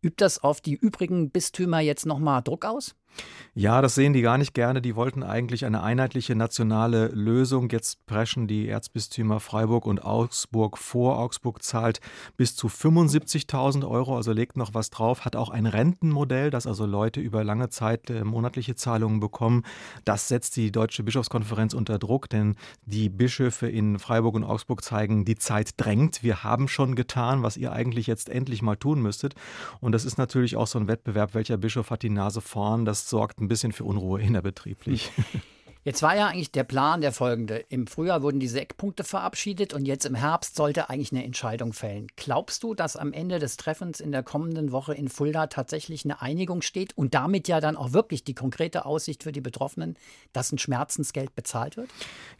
Übt 0.00 0.16
das 0.18 0.42
auf 0.42 0.60
die 0.60 0.74
übrigen 0.74 1.30
Bistümer 1.30 1.80
jetzt 1.80 2.06
nochmal 2.06 2.42
Druck 2.42 2.64
aus? 2.64 2.94
Ja, 3.60 3.82
das 3.82 3.96
sehen 3.96 4.12
die 4.12 4.22
gar 4.22 4.38
nicht 4.38 4.54
gerne. 4.54 4.80
Die 4.80 4.94
wollten 4.94 5.24
eigentlich 5.24 5.64
eine 5.64 5.82
einheitliche 5.82 6.36
nationale 6.36 7.08
Lösung. 7.08 7.68
Jetzt 7.70 8.06
preschen 8.06 8.46
die 8.46 8.68
Erzbistümer 8.68 9.40
Freiburg 9.40 9.84
und 9.84 10.04
Augsburg 10.04 10.78
vor. 10.78 11.18
Augsburg 11.18 11.60
zahlt 11.64 12.00
bis 12.36 12.54
zu 12.54 12.68
75.000 12.68 13.84
Euro, 13.88 14.14
also 14.16 14.30
legt 14.30 14.56
noch 14.56 14.74
was 14.74 14.90
drauf, 14.90 15.24
hat 15.24 15.34
auch 15.34 15.50
ein 15.50 15.66
Rentenmodell, 15.66 16.50
dass 16.50 16.68
also 16.68 16.86
Leute 16.86 17.20
über 17.20 17.42
lange 17.42 17.68
Zeit 17.68 18.10
äh, 18.10 18.22
monatliche 18.22 18.76
Zahlungen 18.76 19.18
bekommen. 19.18 19.64
Das 20.04 20.28
setzt 20.28 20.54
die 20.56 20.70
Deutsche 20.70 21.02
Bischofskonferenz 21.02 21.74
unter 21.74 21.98
Druck, 21.98 22.28
denn 22.28 22.54
die 22.86 23.08
Bischöfe 23.08 23.66
in 23.66 23.98
Freiburg 23.98 24.36
und 24.36 24.44
Augsburg 24.44 24.84
zeigen, 24.84 25.24
die 25.24 25.34
Zeit 25.34 25.70
drängt. 25.78 26.22
Wir 26.22 26.44
haben 26.44 26.68
schon 26.68 26.94
getan, 26.94 27.42
was 27.42 27.56
ihr 27.56 27.72
eigentlich 27.72 28.06
jetzt 28.06 28.28
endlich 28.28 28.62
mal 28.62 28.76
tun 28.76 29.02
müsstet. 29.02 29.34
Und 29.80 29.90
das 29.90 30.04
ist 30.04 30.16
natürlich 30.16 30.54
auch 30.54 30.68
so 30.68 30.78
ein 30.78 30.86
Wettbewerb, 30.86 31.34
welcher 31.34 31.56
Bischof 31.56 31.90
hat 31.90 32.04
die 32.04 32.10
Nase 32.10 32.40
vorn. 32.40 32.84
Das 32.84 32.97
sorgt 33.06 33.40
ein 33.40 33.48
bisschen 33.48 33.72
für 33.72 33.84
Unruhe 33.84 34.20
innerbetrieblich. 34.20 35.10
Jetzt 35.84 36.02
war 36.02 36.16
ja 36.16 36.26
eigentlich 36.26 36.52
der 36.52 36.64
Plan 36.64 37.00
der 37.00 37.12
folgende. 37.12 37.56
Im 37.68 37.86
Frühjahr 37.86 38.22
wurden 38.22 38.40
diese 38.40 38.60
Eckpunkte 38.60 39.04
verabschiedet 39.04 39.72
und 39.72 39.86
jetzt 39.86 40.04
im 40.04 40.14
Herbst 40.14 40.56
sollte 40.56 40.90
eigentlich 40.90 41.12
eine 41.12 41.24
Entscheidung 41.24 41.72
fällen. 41.72 42.08
Glaubst 42.16 42.62
du, 42.62 42.74
dass 42.74 42.96
am 42.96 43.12
Ende 43.12 43.38
des 43.38 43.56
Treffens 43.56 44.00
in 44.00 44.12
der 44.12 44.22
kommenden 44.22 44.72
Woche 44.72 44.94
in 44.94 45.08
Fulda 45.08 45.46
tatsächlich 45.46 46.04
eine 46.04 46.20
Einigung 46.20 46.62
steht 46.62 46.96
und 46.96 47.14
damit 47.14 47.48
ja 47.48 47.60
dann 47.60 47.76
auch 47.76 47.92
wirklich 47.92 48.24
die 48.24 48.34
konkrete 48.34 48.86
Aussicht 48.86 49.22
für 49.22 49.32
die 49.32 49.40
Betroffenen, 49.40 49.96
dass 50.32 50.52
ein 50.52 50.58
Schmerzensgeld 50.58 51.34
bezahlt 51.34 51.76
wird? 51.76 51.88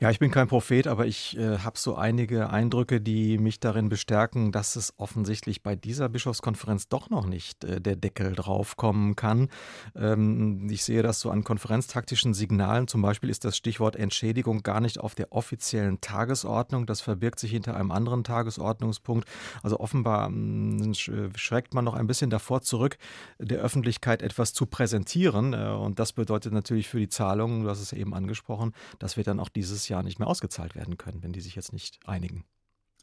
Ja, 0.00 0.10
ich 0.10 0.18
bin 0.18 0.30
kein 0.30 0.48
Prophet, 0.48 0.86
aber 0.86 1.06
ich 1.06 1.36
äh, 1.38 1.58
habe 1.58 1.78
so 1.78 1.94
einige 1.94 2.50
Eindrücke, 2.50 3.00
die 3.00 3.38
mich 3.38 3.60
darin 3.60 3.88
bestärken, 3.88 4.52
dass 4.52 4.76
es 4.76 4.94
offensichtlich 4.98 5.62
bei 5.62 5.76
dieser 5.76 6.08
Bischofskonferenz 6.08 6.88
doch 6.88 7.08
noch 7.10 7.26
nicht 7.26 7.64
äh, 7.64 7.80
der 7.80 7.96
Deckel 7.96 8.34
draufkommen 8.34 9.16
kann. 9.16 9.48
Ähm, 9.94 10.68
ich 10.70 10.84
sehe 10.84 11.02
das 11.02 11.20
so 11.20 11.30
an 11.30 11.44
konferenztaktischen 11.44 12.34
Signalen. 12.34 12.88
Zum 12.88 13.00
Beispiel 13.00 13.27
ist 13.28 13.44
das 13.44 13.56
Stichwort 13.56 13.96
Entschädigung 13.96 14.62
gar 14.62 14.80
nicht 14.80 14.98
auf 14.98 15.14
der 15.14 15.32
offiziellen 15.32 16.00
Tagesordnung. 16.00 16.86
Das 16.86 17.00
verbirgt 17.00 17.38
sich 17.38 17.50
hinter 17.50 17.76
einem 17.76 17.90
anderen 17.90 18.24
Tagesordnungspunkt. 18.24 19.28
Also 19.62 19.80
offenbar 19.80 20.28
mh, 20.28 20.94
schreckt 21.36 21.74
man 21.74 21.84
noch 21.84 21.94
ein 21.94 22.06
bisschen 22.06 22.30
davor 22.30 22.62
zurück, 22.62 22.98
der 23.38 23.58
Öffentlichkeit 23.58 24.22
etwas 24.22 24.52
zu 24.52 24.66
präsentieren. 24.66 25.52
Äh, 25.52 25.68
und 25.68 25.98
das 25.98 26.12
bedeutet 26.12 26.52
natürlich 26.52 26.88
für 26.88 26.98
die 26.98 27.08
Zahlungen, 27.08 27.64
du 27.64 27.70
hast 27.70 27.80
es 27.80 27.92
eben 27.92 28.14
angesprochen, 28.14 28.72
dass 28.98 29.16
wir 29.16 29.24
dann 29.24 29.40
auch 29.40 29.48
dieses 29.48 29.88
Jahr 29.88 30.02
nicht 30.02 30.18
mehr 30.18 30.28
ausgezahlt 30.28 30.74
werden 30.74 30.98
können, 30.98 31.22
wenn 31.22 31.32
die 31.32 31.40
sich 31.40 31.54
jetzt 31.54 31.72
nicht 31.72 31.98
einigen. 32.06 32.44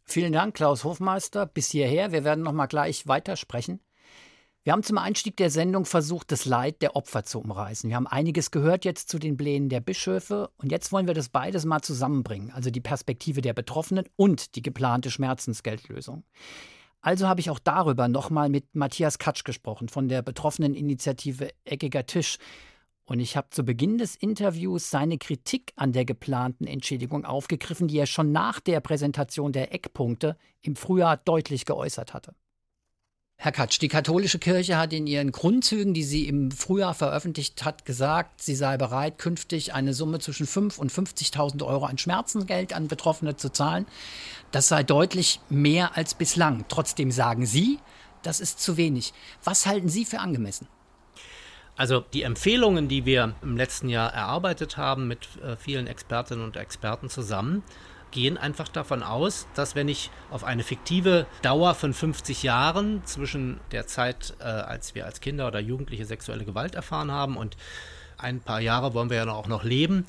Vielen 0.08 0.34
Dank, 0.34 0.56
Klaus 0.56 0.84
Hofmeister, 0.84 1.48
bis 1.48 1.72
hierher. 1.72 2.12
Wir 2.12 2.24
werden 2.24 2.44
noch 2.44 2.54
mal 2.54 2.68
gleich 2.68 3.08
weitersprechen. 3.08 3.80
Wir 4.66 4.74
haben 4.74 4.82
zum 4.82 4.98
Einstieg 4.98 5.38
der 5.38 5.52
Sendung 5.52 5.86
versucht, 5.86 6.32
das 6.32 6.46
Leid 6.46 6.82
der 6.82 6.96
Opfer 6.96 7.24
zu 7.24 7.40
umreißen. 7.40 7.88
Wir 7.88 7.98
haben 7.98 8.08
einiges 8.08 8.50
gehört 8.50 8.84
jetzt 8.84 9.10
zu 9.10 9.20
den 9.20 9.38
Plänen 9.38 9.70
der 9.70 9.80
Bischöfe 9.80 10.50
und 10.58 10.72
jetzt 10.72 10.92
wollen 10.92 11.06
wir 11.06 11.14
das 11.14 11.30
beides 11.30 11.66
mal 11.66 11.84
zusammenbringen, 11.84 12.50
also 12.50 12.72
die 12.72 12.82
Perspektive 12.82 13.42
der 13.42 13.54
Betroffenen 13.54 14.06
und 14.16 14.56
die 14.56 14.64
geplante 14.64 15.12
Schmerzensgeldlösung. 15.12 16.24
Also 17.00 17.28
habe 17.28 17.42
ich 17.42 17.52
auch 17.52 17.60
darüber 17.60 18.08
nochmal 18.08 18.50
mit 18.50 18.74
Matthias 18.74 19.20
Katsch 19.20 19.44
gesprochen 19.44 19.88
von 19.88 20.08
der 20.08 20.24
betroffenen 20.24 20.74
Initiative 20.74 21.50
Eckiger 21.64 22.08
Tisch. 22.08 22.40
Und 23.06 23.20
ich 23.20 23.38
habe 23.38 23.52
zu 23.52 23.64
Beginn 23.64 24.00
des 24.00 24.16
Interviews 24.16 24.90
seine 24.90 25.20
Kritik 25.20 25.74
an 25.76 25.94
der 25.94 26.06
geplanten 26.06 26.66
Entschädigung 26.66 27.24
aufgegriffen, 27.24 27.88
die 27.88 28.00
er 28.00 28.08
schon 28.08 28.32
nach 28.32 28.60
der 28.62 28.80
Präsentation 28.80 29.52
der 29.52 29.76
Eckpunkte 29.76 30.38
im 30.64 30.76
Frühjahr 30.76 31.18
deutlich 31.18 31.66
geäußert 31.66 32.16
hatte. 32.16 32.34
Herr 33.38 33.52
Katsch, 33.52 33.80
die 33.80 33.90
katholische 33.90 34.40
Kirche 34.40 34.78
hat 34.78 34.92
in 34.94 35.06
ihren 35.08 35.32
Grundzügen, 35.32 35.94
die 35.94 36.04
sie 36.04 36.28
im 36.28 36.52
Frühjahr 36.52 36.94
veröffentlicht 36.94 37.64
hat, 37.64 37.86
gesagt, 37.86 38.42
sie 38.42 38.56
sei 38.56 38.78
bereit, 38.78 39.20
künftig 39.20 39.74
eine 39.74 39.94
Summe 39.94 40.20
zwischen 40.20 40.48
5.000 40.48 40.80
und 40.80 40.92
50.000 40.92 41.64
Euro 41.66 41.86
an 41.86 41.98
Schmerzengeld 41.98 42.74
an 42.74 42.88
Betroffene 42.88 43.36
zu 43.36 43.52
zahlen. 43.52 43.86
Das 44.52 44.68
sei 44.68 44.84
deutlich 44.84 45.42
mehr 45.50 45.96
als 45.96 46.16
bislang. 46.16 46.66
Trotzdem 46.70 47.12
sagen 47.12 47.46
Sie, 47.46 47.80
das 48.24 48.40
ist 48.40 48.60
zu 48.62 48.78
wenig. 48.78 49.14
Was 49.44 49.66
halten 49.66 49.90
Sie 49.90 50.06
für 50.06 50.20
angemessen? 50.20 50.68
Also 51.78 52.00
die 52.00 52.24
Empfehlungen, 52.24 52.88
die 52.88 53.06
wir 53.06 53.36
im 53.42 53.58
letzten 53.58 53.90
Jahr 53.90 54.14
erarbeitet 54.14 54.78
haben 54.78 55.08
mit 55.08 55.28
äh, 55.44 55.58
vielen 55.58 55.88
Expertinnen 55.88 56.44
und 56.44 56.56
Experten 56.56 57.10
zusammen, 57.10 57.64
gehen 58.16 58.38
einfach 58.38 58.70
davon 58.70 59.04
aus, 59.04 59.46
dass 59.56 59.76
wenn 59.76 59.90
ich 59.90 60.10
auf 60.32 60.46
eine 60.46 60.64
fiktive 60.64 61.28
Dauer 61.42 61.76
von 61.76 61.94
50 61.94 62.44
Jahren 62.44 63.06
zwischen 63.06 63.60
der 63.72 63.88
Zeit, 63.88 64.34
äh, 64.40 64.44
als 64.46 64.96
wir 64.96 65.06
als 65.06 65.20
Kinder 65.20 65.48
oder 65.48 65.60
Jugendliche 65.60 66.06
sexuelle 66.06 66.46
Gewalt 66.46 66.76
erfahren 66.76 67.12
haben 67.12 67.36
und 67.36 67.58
ein 68.18 68.40
paar 68.40 68.62
Jahre 68.62 68.94
wollen 68.94 69.10
wir 69.10 69.18
ja 69.18 69.30
auch 69.30 69.48
noch 69.48 69.66
leben, 69.66 70.06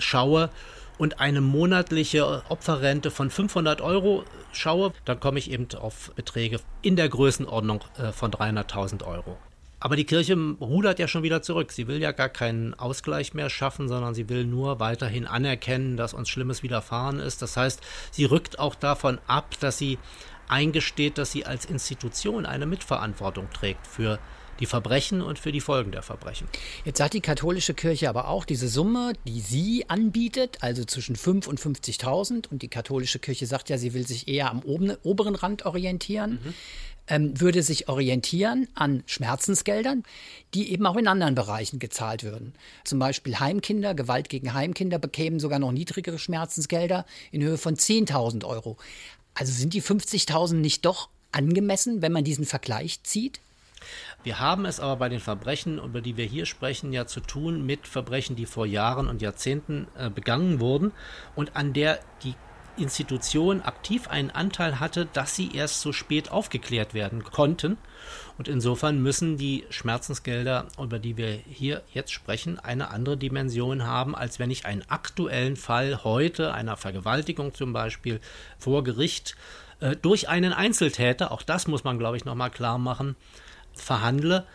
schaue 0.00 0.50
und 0.98 1.20
eine 1.20 1.40
monatliche 1.40 2.42
Opferrente 2.48 3.12
von 3.12 3.30
500 3.30 3.80
Euro 3.80 4.24
schaue, 4.52 4.92
dann 5.04 5.20
komme 5.20 5.38
ich 5.38 5.48
eben 5.48 5.68
auf 5.76 6.10
Beträge 6.16 6.58
in 6.82 6.96
der 6.96 7.08
Größenordnung 7.08 7.82
äh, 7.98 8.10
von 8.10 8.32
300.000 8.32 9.04
Euro. 9.04 9.38
Aber 9.84 9.96
die 9.96 10.06
Kirche 10.06 10.34
rudert 10.62 10.98
ja 10.98 11.06
schon 11.06 11.24
wieder 11.24 11.42
zurück. 11.42 11.70
Sie 11.70 11.86
will 11.86 12.00
ja 12.00 12.12
gar 12.12 12.30
keinen 12.30 12.72
Ausgleich 12.72 13.34
mehr 13.34 13.50
schaffen, 13.50 13.86
sondern 13.86 14.14
sie 14.14 14.30
will 14.30 14.46
nur 14.46 14.80
weiterhin 14.80 15.26
anerkennen, 15.26 15.98
dass 15.98 16.14
uns 16.14 16.30
Schlimmes 16.30 16.62
widerfahren 16.62 17.20
ist. 17.20 17.42
Das 17.42 17.58
heißt, 17.58 17.82
sie 18.10 18.24
rückt 18.24 18.58
auch 18.58 18.76
davon 18.76 19.18
ab, 19.26 19.56
dass 19.60 19.76
sie 19.76 19.98
eingesteht, 20.48 21.18
dass 21.18 21.32
sie 21.32 21.44
als 21.44 21.66
Institution 21.66 22.46
eine 22.46 22.64
Mitverantwortung 22.64 23.50
trägt 23.52 23.86
für 23.86 24.18
die 24.58 24.66
Verbrechen 24.66 25.20
und 25.20 25.38
für 25.38 25.52
die 25.52 25.60
Folgen 25.60 25.92
der 25.92 26.02
Verbrechen. 26.02 26.48
Jetzt 26.86 26.96
sagt 26.98 27.12
die 27.12 27.20
katholische 27.20 27.74
Kirche 27.74 28.08
aber 28.08 28.28
auch, 28.28 28.46
diese 28.46 28.68
Summe, 28.68 29.12
die 29.26 29.40
sie 29.40 29.84
anbietet, 29.90 30.58
also 30.62 30.84
zwischen 30.84 31.16
5 31.16 31.46
und 31.46 31.60
50.000, 31.60 32.48
und 32.48 32.62
die 32.62 32.68
katholische 32.68 33.18
Kirche 33.18 33.44
sagt 33.44 33.68
ja, 33.68 33.76
sie 33.76 33.92
will 33.92 34.06
sich 34.06 34.28
eher 34.28 34.50
am 34.50 34.60
oberen 34.60 35.34
Rand 35.34 35.66
orientieren. 35.66 36.40
Mhm 36.42 36.54
ähm, 37.08 37.40
würde 37.40 37.62
sich 37.62 37.88
orientieren 37.88 38.68
an 38.74 39.02
Schmerzensgeldern, 39.06 40.04
die 40.54 40.72
eben 40.72 40.86
auch 40.86 40.96
in 40.96 41.08
anderen 41.08 41.34
Bereichen 41.34 41.78
gezahlt 41.78 42.22
würden. 42.24 42.54
Zum 42.84 42.98
Beispiel 42.98 43.38
Heimkinder, 43.38 43.94
Gewalt 43.94 44.28
gegen 44.28 44.54
Heimkinder 44.54 44.98
bekämen 44.98 45.40
sogar 45.40 45.58
noch 45.58 45.72
niedrigere 45.72 46.18
Schmerzensgelder 46.18 47.04
in 47.30 47.42
Höhe 47.42 47.58
von 47.58 47.76
10.000 47.76 48.44
Euro. 48.44 48.76
Also 49.34 49.52
sind 49.52 49.74
die 49.74 49.82
50.000 49.82 50.54
nicht 50.54 50.84
doch 50.84 51.08
angemessen, 51.32 52.02
wenn 52.02 52.12
man 52.12 52.24
diesen 52.24 52.44
Vergleich 52.44 53.02
zieht? 53.02 53.40
Wir 54.22 54.40
haben 54.40 54.64
es 54.64 54.80
aber 54.80 54.96
bei 54.96 55.08
den 55.10 55.20
Verbrechen, 55.20 55.78
über 55.78 56.00
die 56.00 56.16
wir 56.16 56.24
hier 56.24 56.46
sprechen, 56.46 56.92
ja 56.92 57.06
zu 57.06 57.20
tun 57.20 57.66
mit 57.66 57.86
Verbrechen, 57.86 58.36
die 58.36 58.46
vor 58.46 58.64
Jahren 58.64 59.08
und 59.08 59.20
Jahrzehnten 59.20 59.88
äh, 59.98 60.08
begangen 60.08 60.60
wurden 60.60 60.92
und 61.34 61.56
an 61.56 61.74
der 61.74 61.98
die 62.22 62.34
Institution 62.76 63.62
aktiv 63.62 64.08
einen 64.08 64.30
Anteil 64.30 64.80
hatte, 64.80 65.06
dass 65.12 65.34
sie 65.34 65.54
erst 65.54 65.80
so 65.80 65.92
spät 65.92 66.30
aufgeklärt 66.30 66.94
werden 66.94 67.24
konnten. 67.24 67.78
Und 68.36 68.48
insofern 68.48 69.00
müssen 69.00 69.36
die 69.36 69.64
Schmerzensgelder, 69.70 70.66
über 70.80 70.98
die 70.98 71.16
wir 71.16 71.32
hier 71.48 71.82
jetzt 71.92 72.12
sprechen, 72.12 72.58
eine 72.58 72.90
andere 72.90 73.16
Dimension 73.16 73.86
haben, 73.86 74.14
als 74.14 74.38
wenn 74.38 74.50
ich 74.50 74.66
einen 74.66 74.82
aktuellen 74.88 75.56
Fall 75.56 76.02
heute, 76.04 76.52
einer 76.52 76.76
Vergewaltigung 76.76 77.54
zum 77.54 77.72
Beispiel, 77.72 78.20
vor 78.58 78.82
Gericht 78.84 79.36
äh, 79.80 79.96
durch 79.96 80.28
einen 80.28 80.52
Einzeltäter, 80.52 81.30
auch 81.30 81.42
das 81.42 81.66
muss 81.66 81.84
man, 81.84 81.98
glaube 81.98 82.16
ich, 82.16 82.24
nochmal 82.24 82.50
klar 82.50 82.78
machen, 82.78 83.16
verhandle. 83.74 84.46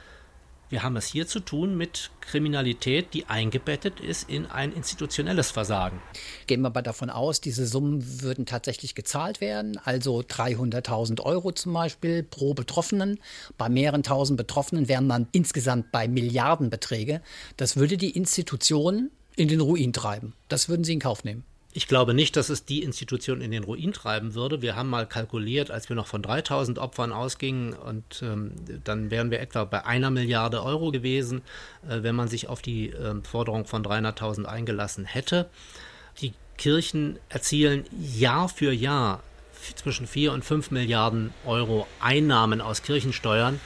Wir 0.69 0.83
haben 0.83 0.97
es 0.97 1.07
hier 1.07 1.25
zu 1.25 1.39
tun 1.39 1.75
mit 1.75 2.11
Kriminalität, 2.21 3.15
die 3.15 3.25
eingebettet 3.25 3.99
ist 3.99 4.29
in 4.29 4.45
ein 4.45 4.71
institutionelles 4.71 5.49
Versagen. 5.49 5.99
Gehen 6.45 6.61
wir 6.61 6.67
aber 6.67 6.83
davon 6.83 7.09
aus, 7.09 7.41
diese 7.41 7.65
Summen 7.65 8.21
würden 8.21 8.45
tatsächlich 8.45 8.93
gezahlt 8.93 9.41
werden, 9.41 9.79
also 9.83 10.19
300.000 10.19 11.21
Euro 11.21 11.51
zum 11.53 11.73
Beispiel 11.73 12.21
pro 12.21 12.53
Betroffenen. 12.53 13.19
Bei 13.57 13.67
mehreren 13.67 14.03
tausend 14.03 14.37
Betroffenen 14.37 14.87
wären 14.87 15.07
man 15.07 15.27
insgesamt 15.31 15.91
bei 15.91 16.07
Milliardenbeträge. 16.07 17.21
Das 17.57 17.77
würde 17.77 17.97
die 17.97 18.11
Institution 18.11 19.09
in 19.35 19.47
den 19.47 19.61
Ruin 19.61 19.91
treiben. 19.91 20.33
Das 20.49 20.69
würden 20.69 20.83
Sie 20.83 20.93
in 20.93 20.99
Kauf 20.99 21.23
nehmen. 21.23 21.45
Ich 21.71 21.87
glaube 21.87 22.15
nicht, 22.15 22.35
dass 22.35 22.49
es 22.49 22.65
die 22.65 22.81
Institution 22.81 23.41
in 23.41 23.51
den 23.51 23.63
Ruin 23.63 23.93
treiben 23.93 24.33
würde. 24.33 24.63
Wir 24.63 24.75
haben 24.75 24.89
mal 24.89 25.05
kalkuliert, 25.05 25.69
als 25.69 25.87
wir 25.87 25.95
noch 25.95 26.07
von 26.07 26.23
3000 26.23 26.79
Opfern 26.79 27.11
ausgingen 27.11 27.73
und 27.73 28.23
ähm, 28.23 28.53
dann 28.83 29.11
wären 29.11 29.29
wir 29.29 29.39
etwa 29.39 29.65
bei 29.65 29.85
einer 29.85 30.09
Milliarde 30.09 30.63
Euro 30.63 30.89
gewesen, 30.89 31.43
äh, 31.87 32.01
wenn 32.01 32.15
man 32.15 32.27
sich 32.27 32.47
auf 32.47 32.63
die 32.63 32.89
äh, 32.89 33.21
Forderung 33.21 33.65
von 33.65 33.83
300.000 33.83 34.45
eingelassen 34.45 35.05
hätte. 35.05 35.47
Die 36.21 36.33
Kirchen 36.57 37.19
erzielen 37.29 37.85
Jahr 37.91 38.49
für 38.49 38.71
Jahr 38.71 39.21
zwischen 39.75 40.07
4 40.07 40.33
und 40.33 40.43
5 40.43 40.71
Milliarden 40.71 41.33
Euro 41.45 41.87
Einnahmen 41.99 42.61
aus 42.61 42.81
Kirchensteuern. 42.81 43.59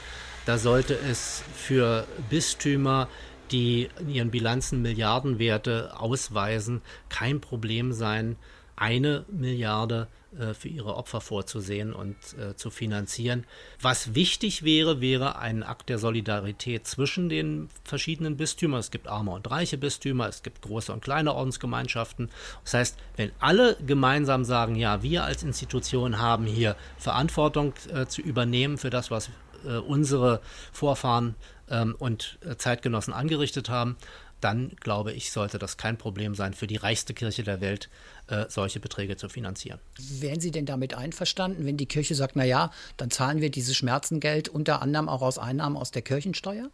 Da 0.44 0.58
sollte 0.58 0.94
es 0.94 1.42
für 1.56 2.06
Bistümer 2.28 3.08
die 3.54 3.88
in 4.00 4.10
ihren 4.10 4.30
Bilanzen 4.32 4.82
Milliardenwerte 4.82 5.92
ausweisen, 5.96 6.82
kein 7.08 7.40
Problem 7.40 7.92
sein, 7.92 8.34
eine 8.74 9.24
Milliarde 9.28 10.08
äh, 10.36 10.54
für 10.54 10.66
ihre 10.66 10.96
Opfer 10.96 11.20
vorzusehen 11.20 11.92
und 11.92 12.16
äh, 12.36 12.56
zu 12.56 12.70
finanzieren. 12.70 13.46
Was 13.80 14.16
wichtig 14.16 14.64
wäre, 14.64 15.00
wäre 15.00 15.38
ein 15.38 15.62
Akt 15.62 15.88
der 15.88 15.98
Solidarität 15.98 16.88
zwischen 16.88 17.28
den 17.28 17.68
verschiedenen 17.84 18.36
Bistümern. 18.36 18.80
Es 18.80 18.90
gibt 18.90 19.06
arme 19.06 19.30
und 19.30 19.48
reiche 19.48 19.78
Bistümer, 19.78 20.26
es 20.26 20.42
gibt 20.42 20.62
große 20.62 20.92
und 20.92 21.04
kleine 21.04 21.32
Ordensgemeinschaften. 21.32 22.30
Das 22.64 22.74
heißt, 22.74 22.98
wenn 23.14 23.30
alle 23.38 23.76
gemeinsam 23.86 24.44
sagen, 24.44 24.74
ja, 24.74 25.04
wir 25.04 25.22
als 25.22 25.44
Institution 25.44 26.18
haben 26.18 26.46
hier 26.46 26.74
Verantwortung 26.98 27.72
äh, 27.92 28.06
zu 28.06 28.20
übernehmen 28.20 28.78
für 28.78 28.90
das, 28.90 29.12
was 29.12 29.30
äh, 29.64 29.76
unsere 29.76 30.40
Vorfahren 30.72 31.36
ähm, 31.70 31.94
und 31.98 32.38
äh, 32.44 32.56
Zeitgenossen 32.56 33.12
angerichtet 33.12 33.68
haben, 33.68 33.96
dann 34.44 34.72
glaube 34.80 35.12
ich, 35.12 35.32
sollte 35.32 35.58
das 35.58 35.78
kein 35.78 35.96
Problem 35.96 36.34
sein, 36.34 36.52
für 36.52 36.66
die 36.66 36.76
reichste 36.76 37.14
Kirche 37.14 37.44
der 37.44 37.62
Welt 37.62 37.88
äh, 38.26 38.44
solche 38.48 38.78
Beträge 38.78 39.16
zu 39.16 39.30
finanzieren. 39.30 39.78
Wären 39.98 40.38
Sie 40.38 40.50
denn 40.50 40.66
damit 40.66 40.92
einverstanden, 40.92 41.64
wenn 41.64 41.78
die 41.78 41.86
Kirche 41.86 42.14
sagt, 42.14 42.36
na 42.36 42.44
ja, 42.44 42.70
dann 42.98 43.10
zahlen 43.10 43.40
wir 43.40 43.50
dieses 43.50 43.74
Schmerzengeld 43.74 44.50
unter 44.50 44.82
anderem 44.82 45.08
auch 45.08 45.22
aus 45.22 45.38
Einnahmen 45.38 45.78
aus 45.78 45.92
der 45.92 46.02
Kirchensteuer? 46.02 46.68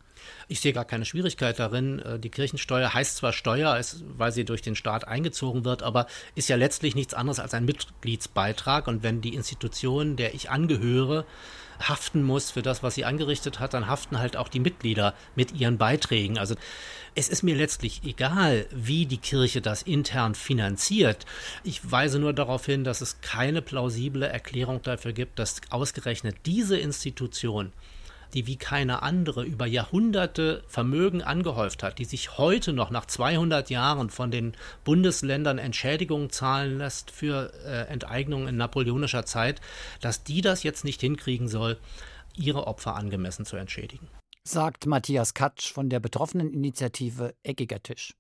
Ich 0.49 0.61
sehe 0.61 0.73
gar 0.73 0.85
keine 0.85 1.05
Schwierigkeit 1.05 1.61
darin. 1.61 2.01
Äh, 2.01 2.19
die 2.19 2.31
Kirchensteuer 2.31 2.93
heißt 2.93 3.17
zwar 3.17 3.33
Steuer, 3.33 3.81
weil 4.17 4.33
sie 4.33 4.45
durch 4.45 4.63
den 4.63 4.75
Staat 4.75 5.07
eingezogen 5.07 5.65
wird, 5.65 5.85
aber 5.85 6.09
ist 6.35 6.49
ja 6.49 6.57
letztlich 6.57 6.97
nichts 6.97 7.15
anderes 7.15 7.39
als 7.39 7.55
ein 7.55 7.65
Mitgliedsbeitrag. 7.65 8.89
Und 8.89 9.05
wenn 9.05 9.21
die 9.21 9.35
Institution, 9.35 10.17
der 10.17 10.35
ich 10.35 10.51
angehöre, 10.51 11.25
haften 11.81 12.23
muss 12.23 12.51
für 12.51 12.63
das, 12.63 12.83
was 12.83 12.95
sie 12.95 13.05
angerichtet 13.05 13.61
hat, 13.61 13.75
dann 13.75 13.87
haften 13.87 14.19
halt 14.19 14.37
auch 14.37 14.49
die 14.49 14.61
Mitglieder 14.61 15.15
mit 15.35 15.53
ihren 15.53 15.79
Beiträgen. 15.79 16.39
Also 16.39 16.55
es 17.15 17.29
ist 17.29 17.43
mir 17.43 17.57
letztlich 17.57 18.03
egal, 18.05 18.67
wie 18.71 19.07
die 19.07 19.19
Kirche 19.19 19.61
das 19.61 19.83
intern 19.83 20.35
finanziert. 20.35 21.27
Ich 21.65 21.91
weise 21.91 22.19
nur 22.19 22.33
darauf 22.33 22.67
hin, 22.67 22.85
dass 22.85 23.01
es 23.01 23.21
keine 23.21 23.63
plausible 23.63 24.27
Erklärung 24.27 24.83
dafür 24.83 25.13
gibt, 25.13 25.39
dass 25.39 25.61
ausgerechnet 25.71 26.37
diese 26.47 26.77
Institution 26.77 27.73
die 28.35 28.47
wie 28.47 28.57
keine 28.57 29.03
andere 29.03 29.45
über 29.45 29.67
Jahrhunderte 29.67 30.63
Vermögen 30.67 31.23
angehäuft 31.23 31.83
hat, 31.83 31.99
die 31.99 32.05
sich 32.05 32.39
heute 32.39 32.73
noch 32.73 32.91
nach 32.91 33.07
200 33.07 33.71
Jahren 33.71 34.11
von 34.11 34.31
den 34.31 34.55
Bundesländern 34.85 35.59
Entschädigungen 35.59 36.31
zahlen 36.31 36.79
lässt 36.79 37.11
für 37.11 37.53
äh, 37.65 37.87
Enteignungen 37.93 38.49
in 38.49 38.57
napoleonischer 38.57 39.27
Zeit, 39.27 39.61
dass 40.01 40.25
die 40.25 40.41
das 40.41 40.63
jetzt 40.63 40.85
nicht 40.85 41.01
hinkriegen 41.01 41.49
soll, 41.49 41.79
ihre 42.37 42.67
Opfer 42.67 42.97
angemessen 42.97 43.45
zu 43.45 43.57
entschädigen. 43.57 44.09
Sagt 44.45 44.87
Matthias 44.87 45.35
Katsch 45.35 45.73
von 45.73 45.91
der 45.91 46.01
betroffenen 46.01 46.53
Initiative 46.53 47.35
Eckiger 47.43 47.83
Tisch. 47.83 48.15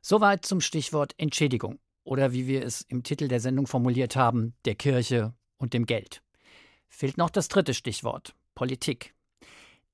Soweit 0.00 0.44
zum 0.44 0.60
Stichwort 0.60 1.14
Entschädigung 1.18 1.78
oder 2.04 2.32
wie 2.32 2.46
wir 2.46 2.64
es 2.64 2.82
im 2.82 3.02
Titel 3.02 3.28
der 3.28 3.40
Sendung 3.40 3.66
formuliert 3.66 4.16
haben, 4.16 4.54
der 4.64 4.74
Kirche 4.74 5.34
und 5.56 5.72
dem 5.72 5.86
Geld. 5.86 6.22
Fehlt 6.88 7.18
noch 7.18 7.30
das 7.30 7.48
dritte 7.48 7.74
Stichwort, 7.74 8.34
Politik. 8.54 9.14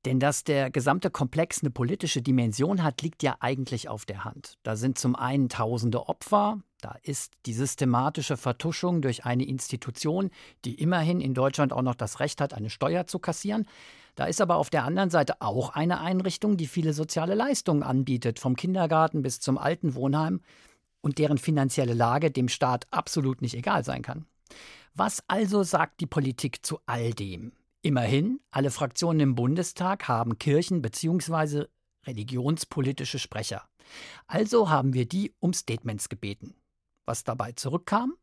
Denn 0.06 0.18
dass 0.18 0.44
der 0.44 0.70
gesamte 0.70 1.10
Komplex 1.10 1.60
eine 1.60 1.70
politische 1.70 2.22
Dimension 2.22 2.82
hat, 2.82 3.02
liegt 3.02 3.22
ja 3.22 3.36
eigentlich 3.40 3.88
auf 3.88 4.06
der 4.06 4.24
Hand. 4.24 4.56
Da 4.62 4.76
sind 4.76 4.98
zum 4.98 5.14
einen 5.14 5.50
tausende 5.50 6.08
Opfer, 6.08 6.58
da 6.80 6.96
ist 7.02 7.34
die 7.44 7.52
systematische 7.52 8.38
Vertuschung 8.38 9.02
durch 9.02 9.26
eine 9.26 9.44
Institution, 9.44 10.30
die 10.64 10.74
immerhin 10.74 11.20
in 11.20 11.34
Deutschland 11.34 11.74
auch 11.74 11.82
noch 11.82 11.94
das 11.94 12.20
Recht 12.20 12.40
hat, 12.40 12.54
eine 12.54 12.70
Steuer 12.70 13.06
zu 13.06 13.18
kassieren. 13.18 13.66
Da 14.14 14.24
ist 14.24 14.40
aber 14.40 14.56
auf 14.56 14.70
der 14.70 14.84
anderen 14.84 15.10
Seite 15.10 15.40
auch 15.42 15.70
eine 15.70 16.00
Einrichtung, 16.00 16.56
die 16.56 16.66
viele 16.66 16.94
soziale 16.94 17.34
Leistungen 17.34 17.82
anbietet, 17.82 18.38
vom 18.38 18.56
Kindergarten 18.56 19.22
bis 19.22 19.40
zum 19.40 19.58
Altenwohnheim 19.58 20.40
und 21.02 21.18
deren 21.18 21.38
finanzielle 21.38 21.94
Lage 21.94 22.30
dem 22.30 22.48
Staat 22.48 22.86
absolut 22.90 23.42
nicht 23.42 23.54
egal 23.54 23.84
sein 23.84 24.02
kann. 24.02 24.26
Was 24.94 25.22
also 25.28 25.62
sagt 25.62 26.00
die 26.00 26.06
Politik 26.06 26.64
zu 26.64 26.80
all 26.86 27.12
dem? 27.12 27.52
Immerhin, 27.82 28.40
alle 28.50 28.70
Fraktionen 28.70 29.20
im 29.20 29.34
Bundestag 29.34 30.06
haben 30.06 30.38
Kirchen- 30.38 30.82
bzw. 30.82 31.64
religionspolitische 32.06 33.18
Sprecher. 33.18 33.62
Also 34.26 34.68
haben 34.68 34.92
wir 34.92 35.06
die 35.06 35.34
um 35.40 35.54
Statements 35.54 36.08
gebeten. 36.08 36.54
Was 37.06 37.24
dabei 37.24 37.52
zurückkam? 37.52 38.14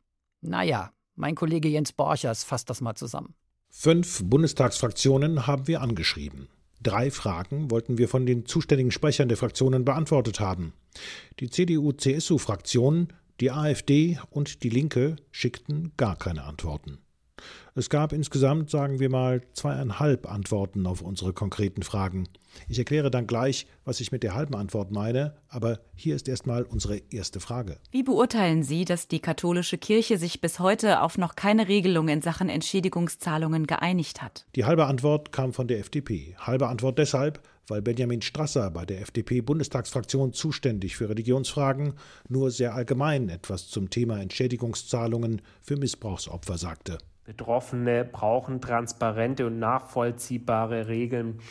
Naja, 0.41 0.91
mein 1.15 1.33
Kollege 1.33 1.67
Jens 1.67 1.91
Borchers 1.91 2.43
fasst 2.43 2.69
das 2.69 2.81
mal 2.81 2.95
zusammen. 2.95 3.33
Fünf 3.69 4.21
Bundestagsfraktionen 4.23 5.47
haben 5.47 5.67
wir 5.67 5.81
angeschrieben. 5.81 6.47
Drei 6.81 7.09
Fragen 7.09 7.71
wollten 7.71 7.97
wir 7.97 8.07
von 8.07 8.27
den 8.27 8.45
zuständigen 8.45 8.91
Sprechern 8.91 9.27
der 9.27 9.37
Fraktionen 9.37 9.83
beantwortet 9.83 10.39
haben. 10.39 10.73
Die 11.39 11.49
CDU-CSU-Fraktion, 11.49 13.07
die 13.41 13.51
AfD 13.51 14.19
und 14.29 14.61
die 14.63 14.69
Linke 14.69 15.15
schickten 15.31 15.93
gar 15.97 16.15
keine 16.15 16.43
Antworten. 16.43 16.99
Es 17.75 17.89
gab 17.89 18.11
insgesamt, 18.11 18.69
sagen 18.71 18.99
wir 18.99 19.09
mal, 19.09 19.41
zweieinhalb 19.53 20.31
Antworten 20.31 20.87
auf 20.87 21.01
unsere 21.01 21.33
konkreten 21.33 21.83
Fragen. 21.83 22.27
Ich 22.67 22.79
erkläre 22.79 23.11
dann 23.11 23.27
gleich, 23.27 23.67
was 23.85 23.99
ich 23.99 24.11
mit 24.11 24.23
der 24.23 24.33
halben 24.33 24.55
Antwort 24.55 24.91
meine, 24.91 25.35
aber 25.47 25.79
hier 25.93 26.15
ist 26.15 26.27
erstmal 26.27 26.63
unsere 26.63 26.97
erste 27.11 27.39
Frage. 27.39 27.77
Wie 27.91 28.01
beurteilen 28.01 28.63
Sie, 28.63 28.83
dass 28.83 29.07
die 29.07 29.19
katholische 29.19 29.77
Kirche 29.77 30.17
sich 30.17 30.41
bis 30.41 30.59
heute 30.59 31.01
auf 31.01 31.17
noch 31.19 31.35
keine 31.35 31.67
Regelung 31.67 32.07
in 32.07 32.21
Sachen 32.21 32.49
Entschädigungszahlungen 32.49 33.67
geeinigt 33.67 34.23
hat? 34.23 34.47
Die 34.55 34.65
halbe 34.65 34.85
Antwort 34.85 35.31
kam 35.31 35.53
von 35.53 35.67
der 35.67 35.79
FDP. 35.79 36.35
Halbe 36.39 36.67
Antwort 36.67 36.97
deshalb, 36.97 37.41
weil 37.67 37.81
Benjamin 37.81 38.21
Strasser 38.21 38.71
bei 38.71 38.85
der 38.85 39.01
FDP-Bundestagsfraktion 39.01 40.33
zuständig 40.33 40.95
für 40.95 41.09
Religionsfragen 41.09 41.93
nur 42.27 42.49
sehr 42.49 42.73
allgemein 42.73 43.29
etwas 43.29 43.67
zum 43.67 43.89
Thema 43.89 44.19
Entschädigungszahlungen 44.19 45.41
für 45.61 45.77
Missbrauchsopfer 45.77 46.57
sagte. 46.57 46.97
Betroffene 47.27 48.05
brauchen 48.05 48.61
transparente 48.61 49.45
und 49.45 49.59
nachvollziehbare 49.59 50.87
Regeln 50.87 51.41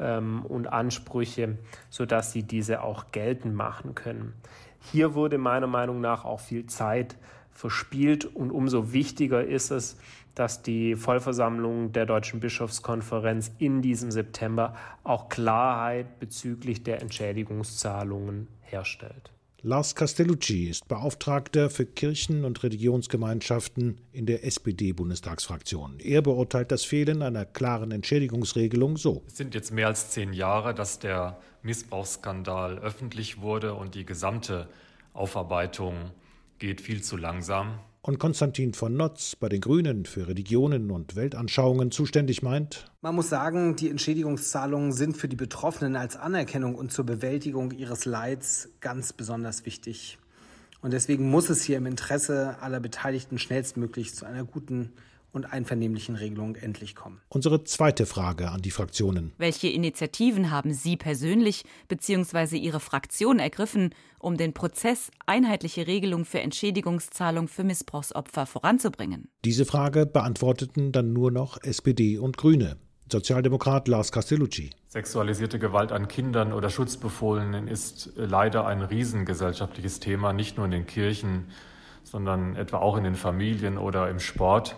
ähm, 0.00 0.44
und 0.44 0.66
Ansprüche, 0.66 1.56
sodass 1.88 2.32
sie 2.32 2.42
diese 2.42 2.82
auch 2.82 3.12
geltend 3.12 3.54
machen 3.54 3.94
können. 3.94 4.34
Hier 4.80 5.14
wurde 5.14 5.38
meiner 5.38 5.68
Meinung 5.68 6.00
nach 6.00 6.24
auch 6.24 6.40
viel 6.40 6.66
Zeit 6.66 7.16
verspielt 7.52 8.24
und 8.24 8.50
umso 8.50 8.92
wichtiger 8.92 9.44
ist 9.44 9.70
es, 9.70 9.98
dass 10.34 10.62
die 10.62 10.96
Vollversammlung 10.96 11.92
der 11.92 12.06
Deutschen 12.06 12.40
Bischofskonferenz 12.40 13.52
in 13.58 13.82
diesem 13.82 14.10
September 14.10 14.74
auch 15.04 15.28
Klarheit 15.28 16.18
bezüglich 16.18 16.82
der 16.82 17.02
Entschädigungszahlungen 17.02 18.48
herstellt. 18.62 19.30
Lars 19.62 19.94
Castellucci 19.94 20.70
ist 20.70 20.88
Beauftragter 20.88 21.68
für 21.68 21.84
Kirchen- 21.84 22.46
und 22.46 22.62
Religionsgemeinschaften 22.62 23.98
in 24.10 24.24
der 24.24 24.42
SPD-Bundestagsfraktion. 24.46 26.00
Er 26.00 26.22
beurteilt 26.22 26.72
das 26.72 26.84
Fehlen 26.84 27.20
einer 27.20 27.44
klaren 27.44 27.90
Entschädigungsregelung 27.90 28.96
so. 28.96 29.22
Es 29.26 29.36
sind 29.36 29.54
jetzt 29.54 29.70
mehr 29.70 29.88
als 29.88 30.12
zehn 30.12 30.32
Jahre, 30.32 30.72
dass 30.72 30.98
der 30.98 31.38
Missbrauchsskandal 31.62 32.78
öffentlich 32.78 33.42
wurde 33.42 33.74
und 33.74 33.94
die 33.94 34.06
gesamte 34.06 34.66
Aufarbeitung 35.12 36.10
geht 36.58 36.80
viel 36.80 37.02
zu 37.02 37.18
langsam. 37.18 37.80
Und 38.02 38.18
Konstantin 38.18 38.72
von 38.72 38.96
Notz 38.96 39.36
bei 39.36 39.50
den 39.50 39.60
Grünen 39.60 40.06
für 40.06 40.26
Religionen 40.26 40.90
und 40.90 41.16
Weltanschauungen 41.16 41.90
zuständig 41.90 42.42
meint, 42.42 42.90
man 43.02 43.14
muss 43.14 43.28
sagen, 43.28 43.76
die 43.76 43.90
Entschädigungszahlungen 43.90 44.92
sind 44.92 45.18
für 45.18 45.28
die 45.28 45.36
Betroffenen 45.36 45.96
als 45.96 46.16
Anerkennung 46.16 46.76
und 46.76 46.92
zur 46.92 47.04
Bewältigung 47.04 47.72
ihres 47.72 48.06
Leids 48.06 48.70
ganz 48.80 49.12
besonders 49.12 49.66
wichtig. 49.66 50.18
Und 50.80 50.94
deswegen 50.94 51.28
muss 51.28 51.50
es 51.50 51.62
hier 51.62 51.76
im 51.76 51.84
Interesse 51.84 52.56
aller 52.62 52.80
Beteiligten 52.80 53.38
schnellstmöglich 53.38 54.14
zu 54.14 54.24
einer 54.24 54.44
guten 54.44 54.92
und 55.32 55.52
einvernehmlichen 55.52 56.16
Regelung 56.16 56.56
endlich 56.56 56.94
kommen. 56.94 57.20
Unsere 57.28 57.64
zweite 57.64 58.06
Frage 58.06 58.50
an 58.50 58.62
die 58.62 58.70
Fraktionen. 58.70 59.32
Welche 59.38 59.68
Initiativen 59.68 60.50
haben 60.50 60.72
Sie 60.74 60.96
persönlich 60.96 61.64
bzw. 61.88 62.56
Ihre 62.56 62.80
Fraktion 62.80 63.38
ergriffen, 63.38 63.94
um 64.18 64.36
den 64.36 64.52
Prozess 64.52 65.10
einheitliche 65.26 65.86
Regelung 65.86 66.24
für 66.24 66.40
Entschädigungszahlung 66.40 67.48
für 67.48 67.64
Missbrauchsopfer 67.64 68.46
voranzubringen? 68.46 69.28
Diese 69.44 69.64
Frage 69.64 70.06
beantworteten 70.06 70.92
dann 70.92 71.12
nur 71.12 71.30
noch 71.30 71.62
SPD 71.62 72.18
und 72.18 72.36
Grüne. 72.36 72.76
Sozialdemokrat 73.10 73.88
Lars 73.88 74.12
Castellucci. 74.12 74.70
Sexualisierte 74.88 75.58
Gewalt 75.58 75.90
an 75.90 76.06
Kindern 76.06 76.52
oder 76.52 76.70
Schutzbefohlenen 76.70 77.66
ist 77.66 78.12
leider 78.14 78.66
ein 78.66 78.82
riesengesellschaftliches 78.82 80.00
Thema, 80.00 80.32
nicht 80.32 80.56
nur 80.56 80.66
in 80.66 80.72
den 80.72 80.86
Kirchen, 80.86 81.46
sondern 82.04 82.56
etwa 82.56 82.78
auch 82.78 82.96
in 82.96 83.04
den 83.04 83.16
Familien 83.16 83.78
oder 83.78 84.08
im 84.08 84.20
Sport 84.20 84.76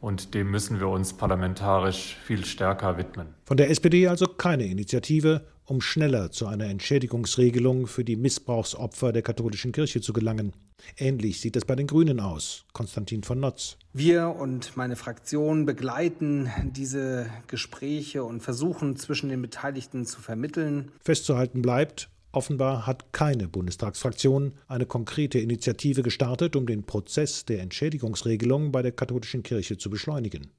und 0.00 0.34
dem 0.34 0.50
müssen 0.50 0.80
wir 0.80 0.88
uns 0.88 1.12
parlamentarisch 1.12 2.16
viel 2.24 2.44
stärker 2.44 2.96
widmen. 2.96 3.28
Von 3.44 3.56
der 3.56 3.70
SPD 3.70 4.08
also 4.08 4.26
keine 4.26 4.66
Initiative, 4.66 5.46
um 5.64 5.80
schneller 5.80 6.30
zu 6.30 6.46
einer 6.46 6.66
Entschädigungsregelung 6.66 7.86
für 7.86 8.04
die 8.04 8.16
Missbrauchsopfer 8.16 9.12
der 9.12 9.22
katholischen 9.22 9.72
Kirche 9.72 10.00
zu 10.00 10.12
gelangen. 10.12 10.52
Ähnlich 10.96 11.40
sieht 11.40 11.56
es 11.56 11.64
bei 11.64 11.76
den 11.76 11.86
Grünen 11.86 12.20
aus. 12.20 12.64
Konstantin 12.72 13.22
von 13.22 13.38
Notz. 13.38 13.76
Wir 13.92 14.28
und 14.28 14.76
meine 14.76 14.96
Fraktion 14.96 15.66
begleiten 15.66 16.50
diese 16.64 17.26
Gespräche 17.46 18.24
und 18.24 18.40
versuchen 18.40 18.96
zwischen 18.96 19.28
den 19.28 19.42
Beteiligten 19.42 20.06
zu 20.06 20.20
vermitteln. 20.20 20.90
Festzuhalten 21.04 21.62
bleibt, 21.62 22.08
Offenbar 22.32 22.86
hat 22.86 23.12
keine 23.12 23.48
Bundestagsfraktion 23.48 24.52
eine 24.68 24.86
konkrete 24.86 25.38
Initiative 25.40 26.02
gestartet, 26.02 26.54
um 26.54 26.66
den 26.66 26.84
Prozess 26.84 27.44
der 27.44 27.60
Entschädigungsregelung 27.60 28.70
bei 28.70 28.82
der 28.82 28.92
katholischen 28.92 29.42
Kirche 29.42 29.78
zu 29.78 29.90
beschleunigen. 29.90 30.50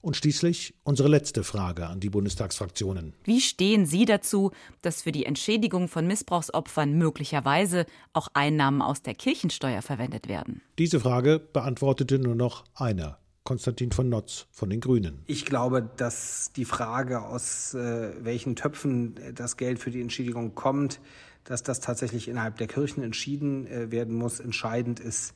Und 0.00 0.16
schließlich 0.16 0.74
unsere 0.84 1.08
letzte 1.08 1.42
Frage 1.42 1.86
an 1.86 2.00
die 2.00 2.10
Bundestagsfraktionen. 2.10 3.14
Wie 3.24 3.40
stehen 3.40 3.86
Sie 3.86 4.04
dazu, 4.04 4.52
dass 4.82 5.02
für 5.02 5.12
die 5.12 5.26
Entschädigung 5.26 5.88
von 5.88 6.06
Missbrauchsopfern 6.06 6.94
möglicherweise 6.94 7.86
auch 8.12 8.28
Einnahmen 8.34 8.82
aus 8.82 9.02
der 9.02 9.14
Kirchensteuer 9.14 9.82
verwendet 9.82 10.28
werden? 10.28 10.62
Diese 10.78 11.00
Frage 11.00 11.40
beantwortete 11.40 12.18
nur 12.18 12.34
noch 12.34 12.64
einer 12.74 13.18
Konstantin 13.46 13.92
von 13.92 14.10
Notz 14.10 14.46
von 14.50 14.68
den 14.68 14.80
Grünen. 14.80 15.22
Ich 15.26 15.46
glaube, 15.46 15.88
dass 15.96 16.52
die 16.54 16.66
Frage, 16.66 17.22
aus 17.22 17.72
äh, 17.72 18.12
welchen 18.22 18.56
Töpfen 18.56 19.14
das 19.34 19.56
Geld 19.56 19.78
für 19.78 19.90
die 19.90 20.02
Entschädigung 20.02 20.54
kommt, 20.54 21.00
dass 21.44 21.62
das 21.62 21.80
tatsächlich 21.80 22.28
innerhalb 22.28 22.58
der 22.58 22.66
Kirchen 22.66 23.02
entschieden 23.02 23.66
äh, 23.66 23.90
werden 23.90 24.14
muss. 24.14 24.40
Entscheidend 24.40 25.00
ist, 25.00 25.32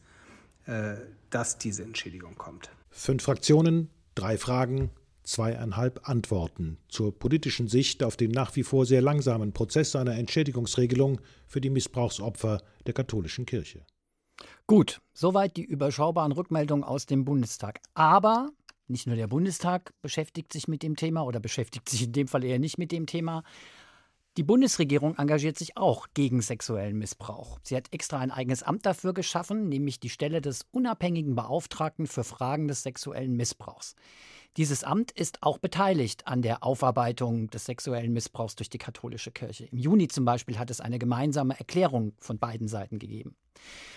äh, 0.66 0.96
dass 1.30 1.56
diese 1.56 1.84
Entschädigung 1.84 2.34
kommt. 2.34 2.70
Fünf 2.90 3.22
Fraktionen, 3.22 3.88
drei 4.14 4.36
Fragen, 4.36 4.90
zweieinhalb 5.22 6.08
Antworten 6.08 6.78
zur 6.88 7.16
politischen 7.16 7.68
Sicht 7.68 8.02
auf 8.02 8.16
den 8.16 8.32
nach 8.32 8.56
wie 8.56 8.64
vor 8.64 8.84
sehr 8.84 9.00
langsamen 9.00 9.52
Prozess 9.52 9.94
einer 9.94 10.16
Entschädigungsregelung 10.16 11.20
für 11.46 11.60
die 11.60 11.70
Missbrauchsopfer 11.70 12.62
der 12.86 12.94
katholischen 12.94 13.46
Kirche. 13.46 13.84
Gut, 14.70 15.00
soweit 15.12 15.56
die 15.56 15.64
überschaubaren 15.64 16.30
Rückmeldungen 16.30 16.84
aus 16.84 17.04
dem 17.04 17.24
Bundestag. 17.24 17.80
Aber 17.94 18.50
nicht 18.86 19.08
nur 19.08 19.16
der 19.16 19.26
Bundestag 19.26 19.92
beschäftigt 20.00 20.52
sich 20.52 20.68
mit 20.68 20.84
dem 20.84 20.94
Thema 20.94 21.22
oder 21.22 21.40
beschäftigt 21.40 21.88
sich 21.88 22.04
in 22.04 22.12
dem 22.12 22.28
Fall 22.28 22.44
eher 22.44 22.60
nicht 22.60 22.78
mit 22.78 22.92
dem 22.92 23.06
Thema. 23.06 23.42
Die 24.36 24.44
Bundesregierung 24.44 25.18
engagiert 25.18 25.58
sich 25.58 25.76
auch 25.76 26.06
gegen 26.14 26.40
sexuellen 26.40 26.96
Missbrauch. 26.96 27.58
Sie 27.64 27.74
hat 27.74 27.92
extra 27.92 28.20
ein 28.20 28.30
eigenes 28.30 28.62
Amt 28.62 28.86
dafür 28.86 29.12
geschaffen, 29.12 29.68
nämlich 29.68 29.98
die 29.98 30.08
Stelle 30.08 30.40
des 30.40 30.66
unabhängigen 30.70 31.34
Beauftragten 31.34 32.06
für 32.06 32.22
Fragen 32.22 32.68
des 32.68 32.84
sexuellen 32.84 33.34
Missbrauchs. 33.34 33.96
Dieses 34.56 34.84
Amt 34.84 35.10
ist 35.10 35.42
auch 35.42 35.58
beteiligt 35.58 36.28
an 36.28 36.42
der 36.42 36.62
Aufarbeitung 36.62 37.50
des 37.50 37.64
sexuellen 37.64 38.12
Missbrauchs 38.12 38.54
durch 38.54 38.70
die 38.70 38.78
katholische 38.78 39.32
Kirche. 39.32 39.64
Im 39.64 39.78
Juni 39.78 40.06
zum 40.06 40.24
Beispiel 40.24 40.60
hat 40.60 40.70
es 40.70 40.80
eine 40.80 41.00
gemeinsame 41.00 41.58
Erklärung 41.58 42.12
von 42.18 42.38
beiden 42.38 42.68
Seiten 42.68 43.00
gegeben. 43.00 43.34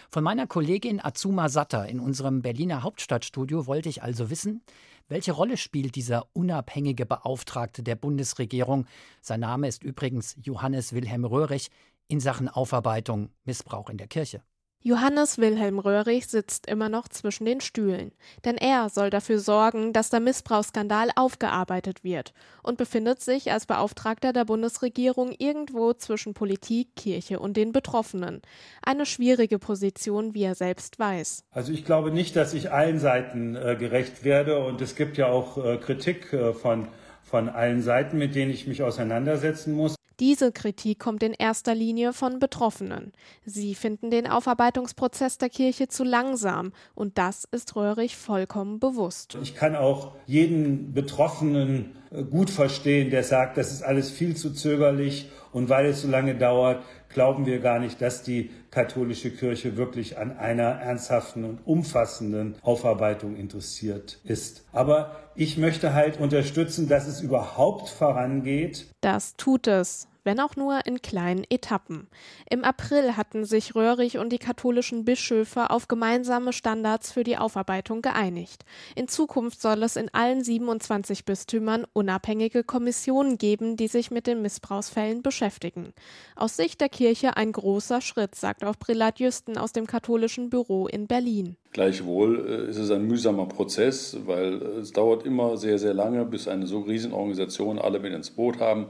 Von 0.09 0.23
meiner 0.23 0.45
Kollegin 0.45 1.03
Azuma 1.03 1.49
Satter 1.49 1.87
in 1.87 1.99
unserem 1.99 2.41
Berliner 2.41 2.83
Hauptstadtstudio 2.83 3.65
wollte 3.65 3.89
ich 3.89 4.03
also 4.03 4.29
wissen, 4.29 4.61
welche 5.07 5.31
Rolle 5.31 5.57
spielt 5.57 5.95
dieser 5.95 6.27
unabhängige 6.33 7.05
Beauftragte 7.05 7.83
der 7.83 7.95
Bundesregierung, 7.95 8.85
sein 9.21 9.39
Name 9.39 9.67
ist 9.67 9.83
übrigens 9.83 10.35
Johannes 10.41 10.93
Wilhelm 10.93 11.25
Röhrig, 11.25 11.69
in 12.07 12.19
Sachen 12.19 12.47
Aufarbeitung 12.47 13.29
Missbrauch 13.43 13.89
in 13.89 13.97
der 13.97 14.07
Kirche. 14.07 14.43
Johannes 14.85 15.37
Wilhelm 15.37 15.79
Röhrig 15.79 16.27
sitzt 16.27 16.67
immer 16.67 16.89
noch 16.89 17.07
zwischen 17.07 17.45
den 17.45 17.61
Stühlen, 17.61 18.11
denn 18.43 18.57
er 18.57 18.89
soll 18.89 19.09
dafür 19.09 19.39
sorgen, 19.39 19.93
dass 19.93 20.09
der 20.09 20.19
Missbrauchsskandal 20.19 21.07
aufgearbeitet 21.15 22.03
wird 22.03 22.33
und 22.63 22.77
befindet 22.77 23.21
sich 23.21 23.49
als 23.53 23.65
Beauftragter 23.65 24.33
der 24.33 24.43
Bundesregierung 24.43 25.33
irgendwo 25.37 25.93
zwischen 25.93 26.33
Politik, 26.33 26.97
Kirche 26.97 27.39
und 27.39 27.55
den 27.55 27.71
Betroffenen. 27.71 28.41
Eine 28.81 29.05
schwierige 29.05 29.57
Position, 29.57 30.33
wie 30.33 30.43
er 30.43 30.55
selbst 30.55 30.99
weiß. 30.99 31.45
Also 31.51 31.71
ich 31.71 31.85
glaube 31.85 32.11
nicht, 32.11 32.35
dass 32.35 32.53
ich 32.53 32.69
allen 32.69 32.99
Seiten 32.99 33.55
äh, 33.55 33.77
gerecht 33.79 34.25
werde 34.25 34.65
und 34.65 34.81
es 34.81 34.97
gibt 34.97 35.15
ja 35.15 35.27
auch 35.27 35.63
äh, 35.63 35.77
Kritik 35.77 36.33
äh, 36.33 36.51
von 36.51 36.89
von 37.23 37.49
allen 37.49 37.81
Seiten, 37.81 38.19
mit 38.19 38.35
denen 38.35 38.51
ich 38.51 38.67
mich 38.67 38.83
auseinandersetzen 38.83 39.73
muss. 39.73 39.95
Diese 40.19 40.51
Kritik 40.51 40.99
kommt 40.99 41.23
in 41.23 41.33
erster 41.33 41.73
Linie 41.73 42.13
von 42.13 42.39
Betroffenen. 42.39 43.13
Sie 43.45 43.75
finden 43.75 44.11
den 44.11 44.27
Aufarbeitungsprozess 44.27 45.37
der 45.37 45.49
Kirche 45.49 45.87
zu 45.87 46.03
langsam 46.03 46.71
und 46.95 47.17
das 47.17 47.45
ist 47.51 47.75
Röhrig 47.75 48.15
vollkommen 48.15 48.79
bewusst. 48.79 49.37
Ich 49.41 49.55
kann 49.55 49.75
auch 49.75 50.13
jeden 50.27 50.93
Betroffenen 50.93 51.95
äh, 52.11 52.23
gut 52.23 52.49
verstehen, 52.49 53.09
der 53.09 53.23
sagt, 53.23 53.57
das 53.57 53.71
ist 53.71 53.81
alles 53.81 54.11
viel 54.11 54.35
zu 54.35 54.53
zögerlich 54.53 55.29
und 55.51 55.69
weil 55.69 55.87
es 55.87 56.01
so 56.01 56.07
lange 56.07 56.35
dauert, 56.35 56.83
glauben 57.13 57.45
wir 57.45 57.59
gar 57.59 57.79
nicht, 57.79 58.01
dass 58.01 58.23
die 58.23 58.51
katholische 58.71 59.31
Kirche 59.31 59.77
wirklich 59.77 60.17
an 60.17 60.37
einer 60.37 60.63
ernsthaften 60.63 61.45
und 61.45 61.59
umfassenden 61.65 62.55
Aufarbeitung 62.61 63.35
interessiert 63.35 64.19
ist. 64.23 64.65
Aber 64.71 65.15
ich 65.35 65.57
möchte 65.57 65.93
halt 65.93 66.19
unterstützen, 66.19 66.87
dass 66.87 67.07
es 67.07 67.21
überhaupt 67.21 67.89
vorangeht. 67.89 68.87
Das 69.01 69.35
tut 69.35 69.67
es 69.67 70.07
wenn 70.23 70.39
auch 70.39 70.55
nur 70.55 70.85
in 70.85 71.01
kleinen 71.01 71.45
Etappen. 71.49 72.07
Im 72.49 72.63
April 72.63 73.17
hatten 73.17 73.45
sich 73.45 73.75
Röhrig 73.75 74.17
und 74.17 74.31
die 74.31 74.37
katholischen 74.37 75.05
Bischöfe 75.05 75.69
auf 75.69 75.87
gemeinsame 75.87 76.53
Standards 76.53 77.11
für 77.11 77.23
die 77.23 77.37
Aufarbeitung 77.37 78.01
geeinigt. 78.01 78.65
In 78.95 79.07
Zukunft 79.07 79.61
soll 79.61 79.83
es 79.83 79.95
in 79.95 80.13
allen 80.13 80.43
27 80.43 81.25
Bistümern 81.25 81.85
unabhängige 81.93 82.63
Kommissionen 82.63 83.37
geben, 83.37 83.77
die 83.77 83.87
sich 83.87 84.11
mit 84.11 84.27
den 84.27 84.41
Missbrauchsfällen 84.41 85.21
beschäftigen. 85.21 85.93
Aus 86.35 86.57
Sicht 86.57 86.81
der 86.81 86.89
Kirche 86.89 87.37
ein 87.37 87.51
großer 87.51 88.01
Schritt, 88.01 88.35
sagt 88.35 88.63
auch 88.63 88.77
Prälat 88.77 89.19
Jüsten 89.19 89.57
aus 89.57 89.73
dem 89.73 89.87
katholischen 89.87 90.49
Büro 90.49 90.87
in 90.87 91.07
Berlin. 91.07 91.57
Gleichwohl 91.73 92.47
äh, 92.47 92.69
ist 92.69 92.77
es 92.77 92.91
ein 92.91 93.07
mühsamer 93.07 93.47
Prozess, 93.47 94.15
weil 94.25 94.61
äh, 94.61 94.65
es 94.79 94.91
dauert 94.91 95.25
immer 95.25 95.57
sehr, 95.57 95.79
sehr 95.79 95.95
lange, 95.95 96.23
bis 96.23 96.47
eine 96.47 96.67
so 96.67 96.81
Riesenorganisation 96.81 97.79
alle 97.79 97.99
mit 97.99 98.13
ins 98.13 98.29
Boot 98.29 98.59
haben. 98.59 98.87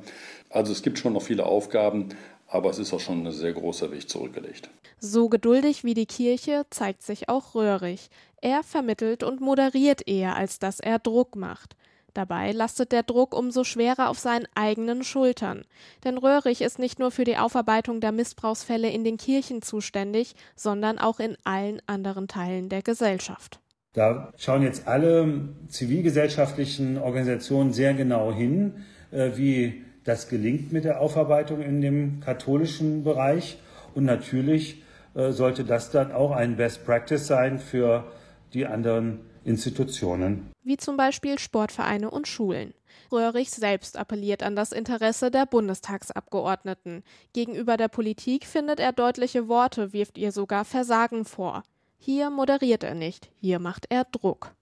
Also 0.53 0.71
es 0.71 0.83
gibt 0.83 0.99
schon 0.99 1.13
noch 1.13 1.23
viele 1.23 1.45
Aufgaben, 1.47 2.09
aber 2.47 2.69
es 2.69 2.77
ist 2.77 2.93
auch 2.93 2.99
schon 2.99 3.25
ein 3.25 3.31
sehr 3.31 3.53
großer 3.53 3.91
Weg 3.91 4.07
zurückgelegt. 4.07 4.69
So 4.99 5.27
geduldig 5.27 5.83
wie 5.83 5.95
die 5.95 6.05
Kirche 6.05 6.65
zeigt 6.69 7.01
sich 7.01 7.27
auch 7.27 7.55
Röhrig. 7.55 8.09
Er 8.39 8.61
vermittelt 8.61 9.23
und 9.23 9.41
moderiert 9.41 10.07
eher, 10.07 10.35
als 10.35 10.59
dass 10.59 10.79
er 10.79 10.99
Druck 10.99 11.35
macht. 11.35 11.75
Dabei 12.13 12.51
lastet 12.51 12.91
der 12.91 13.01
Druck 13.01 13.35
umso 13.35 13.63
schwerer 13.63 14.09
auf 14.09 14.19
seinen 14.19 14.47
eigenen 14.53 15.03
Schultern. 15.03 15.63
Denn 16.03 16.19
Röhrig 16.19 16.61
ist 16.61 16.77
nicht 16.77 16.99
nur 16.99 17.09
für 17.09 17.23
die 17.23 17.37
Aufarbeitung 17.37 17.99
der 17.99 18.11
Missbrauchsfälle 18.11 18.91
in 18.91 19.03
den 19.03 19.17
Kirchen 19.17 19.63
zuständig, 19.63 20.35
sondern 20.55 20.99
auch 20.99 21.19
in 21.19 21.35
allen 21.43 21.81
anderen 21.87 22.27
Teilen 22.27 22.69
der 22.69 22.83
Gesellschaft. 22.83 23.59
Da 23.93 24.31
schauen 24.37 24.61
jetzt 24.61 24.87
alle 24.87 25.49
zivilgesellschaftlichen 25.69 26.99
Organisationen 26.99 27.73
sehr 27.73 27.95
genau 27.95 28.31
hin, 28.31 28.83
äh, 29.11 29.31
wie 29.35 29.83
das 30.03 30.29
gelingt 30.29 30.71
mit 30.71 30.83
der 30.83 30.99
Aufarbeitung 31.01 31.61
in 31.61 31.81
dem 31.81 32.19
katholischen 32.19 33.03
Bereich. 33.03 33.57
Und 33.95 34.05
natürlich 34.05 34.81
äh, 35.15 35.31
sollte 35.31 35.63
das 35.63 35.91
dann 35.91 36.11
auch 36.11 36.31
ein 36.31 36.57
Best 36.57 36.85
Practice 36.85 37.27
sein 37.27 37.59
für 37.59 38.05
die 38.53 38.65
anderen 38.65 39.19
Institutionen. 39.45 40.51
Wie 40.63 40.77
zum 40.77 40.97
Beispiel 40.97 41.37
Sportvereine 41.37 42.09
und 42.09 42.27
Schulen. 42.27 42.73
Röhrig 43.11 43.51
selbst 43.51 43.97
appelliert 43.97 44.43
an 44.43 44.55
das 44.55 44.71
Interesse 44.71 45.29
der 45.29 45.45
Bundestagsabgeordneten. 45.45 47.03
Gegenüber 47.33 47.77
der 47.77 47.87
Politik 47.87 48.45
findet 48.45 48.79
er 48.79 48.93
deutliche 48.93 49.47
Worte, 49.47 49.93
wirft 49.93 50.17
ihr 50.17 50.31
sogar 50.31 50.65
Versagen 50.65 51.25
vor. 51.25 51.63
Hier 51.97 52.29
moderiert 52.29 52.83
er 52.83 52.95
nicht, 52.95 53.29
hier 53.39 53.59
macht 53.59 53.85
er 53.89 54.05
Druck. 54.05 54.53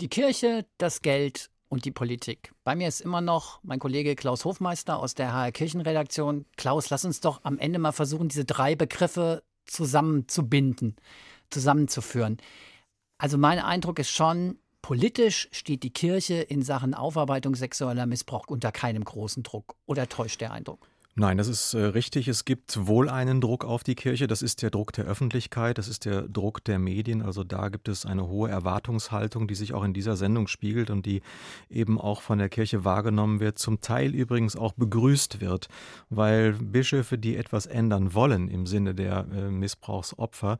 Die 0.00 0.08
Kirche, 0.08 0.64
das 0.78 1.02
Geld 1.02 1.50
und 1.68 1.84
die 1.84 1.90
Politik. 1.90 2.52
Bei 2.64 2.74
mir 2.74 2.88
ist 2.88 3.00
immer 3.00 3.20
noch 3.20 3.60
mein 3.62 3.78
Kollege 3.78 4.14
Klaus 4.14 4.44
Hofmeister 4.44 4.98
aus 4.98 5.14
der 5.14 5.32
HR 5.32 5.52
Kirchenredaktion. 5.52 6.44
Klaus, 6.56 6.90
lass 6.90 7.04
uns 7.04 7.20
doch 7.20 7.40
am 7.44 7.58
Ende 7.58 7.78
mal 7.78 7.92
versuchen, 7.92 8.28
diese 8.28 8.44
drei 8.44 8.76
Begriffe 8.76 9.42
zusammenzubinden, 9.66 10.96
zusammenzuführen. 11.50 12.38
Also 13.18 13.38
mein 13.38 13.58
Eindruck 13.58 13.98
ist 13.98 14.10
schon, 14.10 14.58
politisch 14.82 15.48
steht 15.50 15.82
die 15.82 15.92
Kirche 15.92 16.34
in 16.34 16.62
Sachen 16.62 16.94
Aufarbeitung 16.94 17.54
sexueller 17.56 18.06
Missbrauch 18.06 18.46
unter 18.48 18.70
keinem 18.72 19.04
großen 19.04 19.42
Druck. 19.42 19.74
Oder 19.86 20.08
täuscht 20.08 20.40
der 20.40 20.52
Eindruck? 20.52 20.86
Nein, 21.18 21.38
das 21.38 21.48
ist 21.48 21.72
äh, 21.72 21.78
richtig. 21.78 22.28
Es 22.28 22.44
gibt 22.44 22.86
wohl 22.86 23.08
einen 23.08 23.40
Druck 23.40 23.64
auf 23.64 23.82
die 23.82 23.94
Kirche. 23.94 24.26
Das 24.26 24.42
ist 24.42 24.60
der 24.60 24.68
Druck 24.68 24.92
der 24.92 25.06
Öffentlichkeit, 25.06 25.78
das 25.78 25.88
ist 25.88 26.04
der 26.04 26.28
Druck 26.28 26.62
der 26.62 26.78
Medien. 26.78 27.22
Also 27.22 27.42
da 27.42 27.70
gibt 27.70 27.88
es 27.88 28.04
eine 28.04 28.28
hohe 28.28 28.50
Erwartungshaltung, 28.50 29.48
die 29.48 29.54
sich 29.54 29.72
auch 29.72 29.82
in 29.82 29.94
dieser 29.94 30.16
Sendung 30.16 30.46
spiegelt 30.46 30.90
und 30.90 31.06
die 31.06 31.22
eben 31.70 31.98
auch 31.98 32.20
von 32.20 32.36
der 32.36 32.50
Kirche 32.50 32.84
wahrgenommen 32.84 33.40
wird, 33.40 33.58
zum 33.58 33.80
Teil 33.80 34.14
übrigens 34.14 34.56
auch 34.56 34.74
begrüßt 34.74 35.40
wird, 35.40 35.68
weil 36.10 36.52
Bischöfe, 36.52 37.16
die 37.16 37.36
etwas 37.36 37.64
ändern 37.64 38.12
wollen 38.12 38.48
im 38.48 38.66
Sinne 38.66 38.94
der 38.94 39.26
äh, 39.32 39.50
Missbrauchsopfer, 39.50 40.58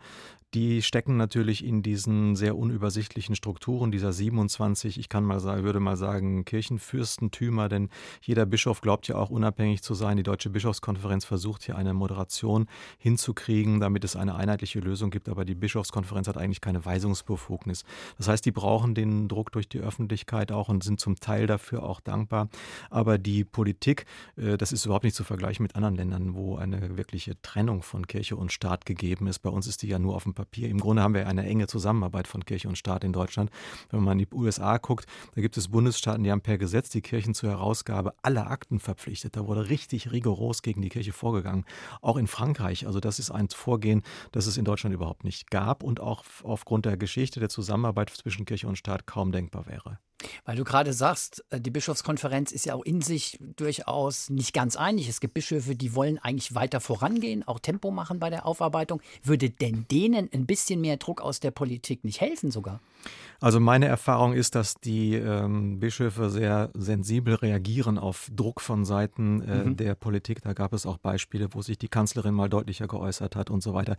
die 0.56 0.80
stecken 0.80 1.18
natürlich 1.18 1.62
in 1.62 1.82
diesen 1.82 2.34
sehr 2.34 2.56
unübersichtlichen 2.56 3.36
Strukturen 3.36 3.90
dieser 3.92 4.14
27, 4.14 4.98
ich 4.98 5.10
kann 5.10 5.22
mal 5.22 5.38
sagen, 5.38 5.64
würde 5.64 5.80
mal 5.80 5.98
sagen, 5.98 6.46
Kirchenfürstentümer, 6.46 7.68
denn 7.68 7.90
jeder 8.22 8.46
Bischof 8.46 8.80
glaubt 8.80 9.06
ja 9.06 9.16
auch 9.16 9.28
unabhängig 9.28 9.82
zu 9.82 9.92
sein. 9.92 10.16
Die 10.16 10.22
Deutsche 10.22 10.48
Bischofskonferenz 10.48 11.26
versucht 11.26 11.64
hier 11.64 11.76
eine 11.76 11.92
Moderation 11.92 12.68
hinzukriegen, 12.96 13.80
damit 13.80 14.02
es 14.02 14.16
eine 14.16 14.34
einheitliche 14.34 14.80
Lösung 14.80 15.10
gibt, 15.10 15.28
aber 15.28 15.44
die 15.44 15.54
Bischofskonferenz 15.54 16.26
hat 16.26 16.38
eigentlich 16.38 16.62
keine 16.62 16.82
Weisungsbefugnis. 16.82 17.84
Das 18.16 18.28
heißt, 18.28 18.46
die 18.46 18.52
brauchen 18.52 18.94
den 18.94 19.28
Druck 19.28 19.52
durch 19.52 19.68
die 19.68 19.80
Öffentlichkeit 19.80 20.52
auch 20.52 20.70
und 20.70 20.82
sind 20.82 21.00
zum 21.00 21.16
Teil 21.16 21.46
dafür 21.46 21.82
auch 21.82 22.00
dankbar. 22.00 22.48
Aber 22.88 23.18
die 23.18 23.44
Politik, 23.44 24.06
äh, 24.36 24.56
das 24.56 24.72
ist 24.72 24.86
überhaupt 24.86 25.04
nicht 25.04 25.16
zu 25.16 25.24
vergleichen 25.24 25.64
mit 25.64 25.76
anderen 25.76 25.96
Ländern, 25.96 26.34
wo 26.34 26.56
eine 26.56 26.96
wirkliche 26.96 27.38
Trennung 27.42 27.82
von 27.82 28.06
Kirche 28.06 28.36
und 28.36 28.52
Staat 28.52 28.86
gegeben 28.86 29.26
ist. 29.26 29.40
Bei 29.40 29.50
uns 29.50 29.66
ist 29.66 29.82
die 29.82 29.88
ja 29.88 29.98
nur 29.98 30.14
auf 30.14 30.22
dem 30.22 30.32
Papier 30.32 30.45
Papier. 30.46 30.68
Im 30.68 30.78
Grunde 30.78 31.02
haben 31.02 31.14
wir 31.14 31.26
eine 31.26 31.44
enge 31.44 31.66
Zusammenarbeit 31.66 32.28
von 32.28 32.44
Kirche 32.44 32.68
und 32.68 32.78
Staat 32.78 33.02
in 33.02 33.12
Deutschland. 33.12 33.50
Wenn 33.90 34.02
man 34.02 34.18
in 34.18 34.26
die 34.26 34.35
USA 34.35 34.78
guckt, 34.78 35.06
da 35.35 35.40
gibt 35.40 35.56
es 35.56 35.68
Bundesstaaten, 35.68 36.22
die 36.22 36.30
haben 36.30 36.40
per 36.40 36.56
Gesetz 36.56 36.88
die 36.88 37.00
Kirchen 37.02 37.35
zur 37.35 37.50
Herausgabe 37.50 38.14
aller 38.22 38.48
Akten 38.48 38.78
verpflichtet. 38.78 39.37
Da 39.37 39.46
wurde 39.46 39.68
richtig 39.68 40.12
rigoros 40.12 40.62
gegen 40.62 40.82
die 40.82 40.88
Kirche 40.88 41.12
vorgegangen. 41.12 41.64
Auch 42.00 42.16
in 42.16 42.28
Frankreich. 42.28 42.87
Also 42.87 43.00
das 43.00 43.18
ist 43.18 43.30
ein 43.30 43.48
Vorgehen, 43.48 44.02
das 44.32 44.46
es 44.46 44.56
in 44.56 44.64
Deutschland 44.64 44.94
überhaupt 44.94 45.24
nicht 45.24 45.50
gab 45.50 45.82
und 45.82 46.00
auch 46.00 46.24
aufgrund 46.44 46.87
der 46.87 46.96
Geschichte 46.96 47.40
der 47.40 47.48
Zusammenarbeit 47.48 48.11
zwischen 48.11 48.44
Kirche 48.44 48.68
und 48.68 48.78
Staat 48.78 49.06
kaum 49.06 49.32
denkbar 49.32 49.66
wäre. 49.66 49.98
Weil 50.46 50.56
du 50.56 50.64
gerade 50.64 50.92
sagst, 50.92 51.44
äh, 51.50 51.61
die 51.61 51.70
Bischofskonferenz 51.70 52.52
ist 52.52 52.66
ja 52.66 52.74
auch 52.74 52.85
in 52.85 53.02
sich 53.02 53.38
durchaus 53.56 54.30
nicht 54.30 54.54
ganz 54.54 54.76
einig. 54.76 55.09
Es 55.09 55.20
gibt 55.20 55.35
Bischöfe, 55.35 55.74
die 55.74 55.94
wollen 55.94 56.18
eigentlich 56.18 56.54
weiter 56.54 56.80
vorangehen, 56.80 57.46
auch 57.46 57.59
Tempo 57.59 57.90
machen 57.90 58.20
bei 58.20 58.30
der 58.30 58.46
Aufarbeitung. 58.46 59.02
Würde 59.22 59.50
denn 59.50 59.87
denen 59.90 60.30
ein 60.32 60.46
bisschen 60.46 60.80
mehr 60.80 60.96
Druck 60.96 61.20
aus 61.20 61.40
der 61.40 61.50
Politik 61.50 62.04
nicht 62.04 62.20
helfen 62.20 62.50
sogar? 62.50 62.80
Also 63.40 63.61
meine 63.61 63.87
Erfahrung 63.87 64.32
ist, 64.32 64.54
dass 64.54 64.76
die 64.76 65.14
ähm, 65.14 65.78
Bischöfe 65.78 66.30
sehr 66.30 66.70
sensibel 66.74 67.35
reagieren 67.35 67.98
auf 67.98 68.30
Druck 68.35 68.61
von 68.61 68.85
Seiten 68.85 69.42
äh, 69.42 69.64
mhm. 69.64 69.76
der 69.76 69.94
Politik. 69.94 70.40
Da 70.42 70.54
gab 70.54 70.72
es 70.72 70.87
auch 70.87 70.96
Beispiele, 70.96 71.48
wo 71.52 71.61
sich 71.61 71.76
die 71.76 71.88
Kanzlerin 71.88 72.35
mal 72.35 72.48
deutlicher 72.48 72.87
geäußert 72.87 73.37
hat 73.37 73.50
und 73.50 73.62
so 73.62 73.74
weiter. 73.74 73.96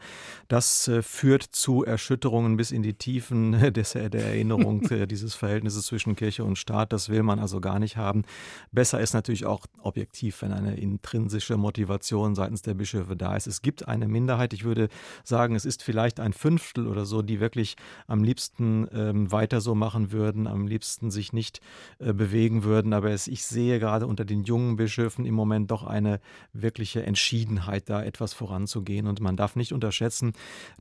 Das 0.48 0.88
äh, 0.88 1.04
führt 1.04 1.44
zu 1.44 1.84
Erschütterungen 1.84 2.58
bis 2.58 2.72
in 2.72 2.82
die 2.82 2.96
Tiefen 2.96 3.52
des, 3.74 3.92
der 3.94 4.14
Erinnerung 4.14 4.82
äh, 4.90 5.08
dieses 5.08 5.36
Verhältnisses 5.36 5.86
zwischen 5.86 6.16
Kirche 6.16 6.37
und 6.44 6.58
Staat. 6.58 6.94
Das 6.94 7.10
will 7.10 7.24
man 7.24 7.40
also 7.40 7.60
gar 7.62 7.80
nicht 7.80 7.98
haben. 7.98 8.24
Besser 8.72 9.00
ist 9.00 9.14
natürlich 9.14 9.46
auch 9.46 9.66
objektiv, 9.82 10.42
wenn 10.42 10.54
eine 10.54 10.76
intrinsische 10.76 11.58
Motivation 11.58 12.36
seitens 12.36 12.62
der 12.62 12.74
Bischöfe 12.74 13.16
da 13.16 13.36
ist. 13.36 13.48
Es 13.48 13.62
gibt 13.62 13.88
eine 13.88 14.08
Minderheit, 14.08 14.54
ich 14.54 14.64
würde 14.64 14.90
sagen, 15.24 15.56
es 15.56 15.66
ist 15.66 15.84
vielleicht 15.84 16.20
ein 16.20 16.34
Fünftel 16.34 16.88
oder 16.88 17.06
so, 17.06 17.22
die 17.22 17.40
wirklich 17.40 17.76
am 18.08 18.24
liebsten 18.24 18.88
ähm, 18.92 19.32
weiter 19.32 19.62
so 19.62 19.76
machen 19.76 20.12
würden, 20.12 20.48
am 20.48 20.68
liebsten 20.68 21.12
sich 21.12 21.34
nicht 21.34 21.62
äh, 22.00 22.14
bewegen 22.14 22.64
würden. 22.64 22.94
Aber 22.94 23.12
es, 23.12 23.28
ich 23.28 23.46
sehe 23.46 23.80
gerade 23.80 24.08
unter 24.08 24.26
den 24.26 24.44
jungen 24.44 24.76
Bischöfen 24.76 25.26
im 25.26 25.36
Moment 25.36 25.72
doch 25.72 25.84
eine 25.84 26.20
wirkliche 26.54 27.04
Entschiedenheit, 27.04 27.90
da 27.90 28.04
etwas 28.04 28.34
voranzugehen. 28.34 29.08
Und 29.08 29.22
man 29.22 29.38
darf 29.38 29.56
nicht 29.56 29.74
unterschätzen, 29.74 30.34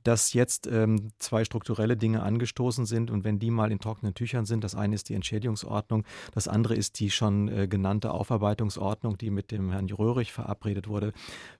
dass 0.02 0.32
jetzt 0.32 0.66
ähm, 0.66 1.08
zwei 1.18 1.44
strukturelle 1.44 1.96
Dinge 1.96 2.22
angestoßen 2.22 2.86
sind. 2.86 3.10
Und 3.10 3.24
wenn 3.24 3.38
die 3.38 3.50
mal 3.50 3.72
in 3.72 3.78
trockenen 3.78 4.14
Tüchern 4.14 4.46
sind, 4.46 4.64
das 4.64 4.74
eine 4.74 4.94
ist 4.94 5.08
die 5.08 5.14
Entschädigungsordnung, 5.46 6.04
das 6.32 6.48
andere 6.48 6.74
ist 6.74 7.00
die 7.00 7.10
schon 7.10 7.48
äh, 7.48 7.68
genannte 7.68 8.12
Aufarbeitungsordnung, 8.12 9.18
die 9.18 9.30
mit 9.30 9.50
dem 9.50 9.70
Herrn 9.70 9.86
Röhrig 9.90 10.32
verabredet 10.32 10.88
wurde. 10.88 11.12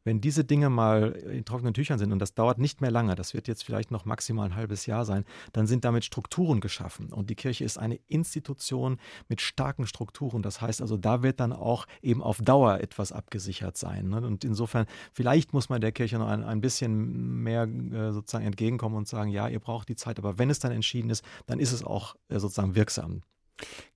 Wenn 0.04 0.20
diese 0.20 0.44
Dinge 0.44 0.70
mal 0.70 1.12
in 1.12 1.44
trockenen 1.44 1.74
Tüchern 1.74 1.98
sind, 1.98 2.12
und 2.12 2.18
das 2.18 2.34
dauert 2.34 2.58
nicht 2.58 2.80
mehr 2.80 2.90
lange, 2.90 3.14
das 3.14 3.34
wird 3.34 3.48
jetzt 3.48 3.64
vielleicht 3.64 3.90
noch 3.90 4.04
maximal 4.04 4.46
ein 4.46 4.56
halbes 4.56 4.86
Jahr 4.86 5.04
sein, 5.04 5.24
dann 5.52 5.66
sind 5.66 5.84
damit 5.84 6.04
Strukturen 6.04 6.60
geschaffen 6.60 6.86
schaffen. 6.86 7.12
Und 7.12 7.30
die 7.30 7.34
Kirche 7.34 7.64
ist 7.64 7.78
eine 7.78 7.98
Institution 8.06 8.98
mit 9.28 9.40
starken 9.40 9.86
Strukturen. 9.86 10.42
Das 10.42 10.60
heißt 10.60 10.80
also, 10.80 10.96
da 10.96 11.22
wird 11.22 11.40
dann 11.40 11.52
auch 11.52 11.86
eben 12.02 12.22
auf 12.22 12.38
Dauer 12.38 12.80
etwas 12.80 13.12
abgesichert 13.12 13.76
sein. 13.76 14.08
Ne? 14.08 14.24
Und 14.26 14.44
insofern, 14.44 14.86
vielleicht 15.12 15.52
muss 15.52 15.68
man 15.68 15.80
der 15.80 15.92
Kirche 15.92 16.18
noch 16.18 16.28
ein, 16.28 16.44
ein 16.44 16.60
bisschen 16.60 17.42
mehr 17.42 17.62
äh, 17.64 18.12
sozusagen 18.12 18.44
entgegenkommen 18.44 18.96
und 18.96 19.08
sagen, 19.08 19.30
ja, 19.30 19.48
ihr 19.48 19.60
braucht 19.60 19.88
die 19.88 19.96
Zeit, 19.96 20.18
aber 20.18 20.38
wenn 20.38 20.50
es 20.50 20.58
dann 20.58 20.72
entschieden 20.72 21.10
ist, 21.10 21.24
dann 21.46 21.58
ist 21.58 21.72
es 21.72 21.84
auch 21.84 22.16
äh, 22.28 22.38
sozusagen 22.38 22.74
wirksam. 22.74 23.22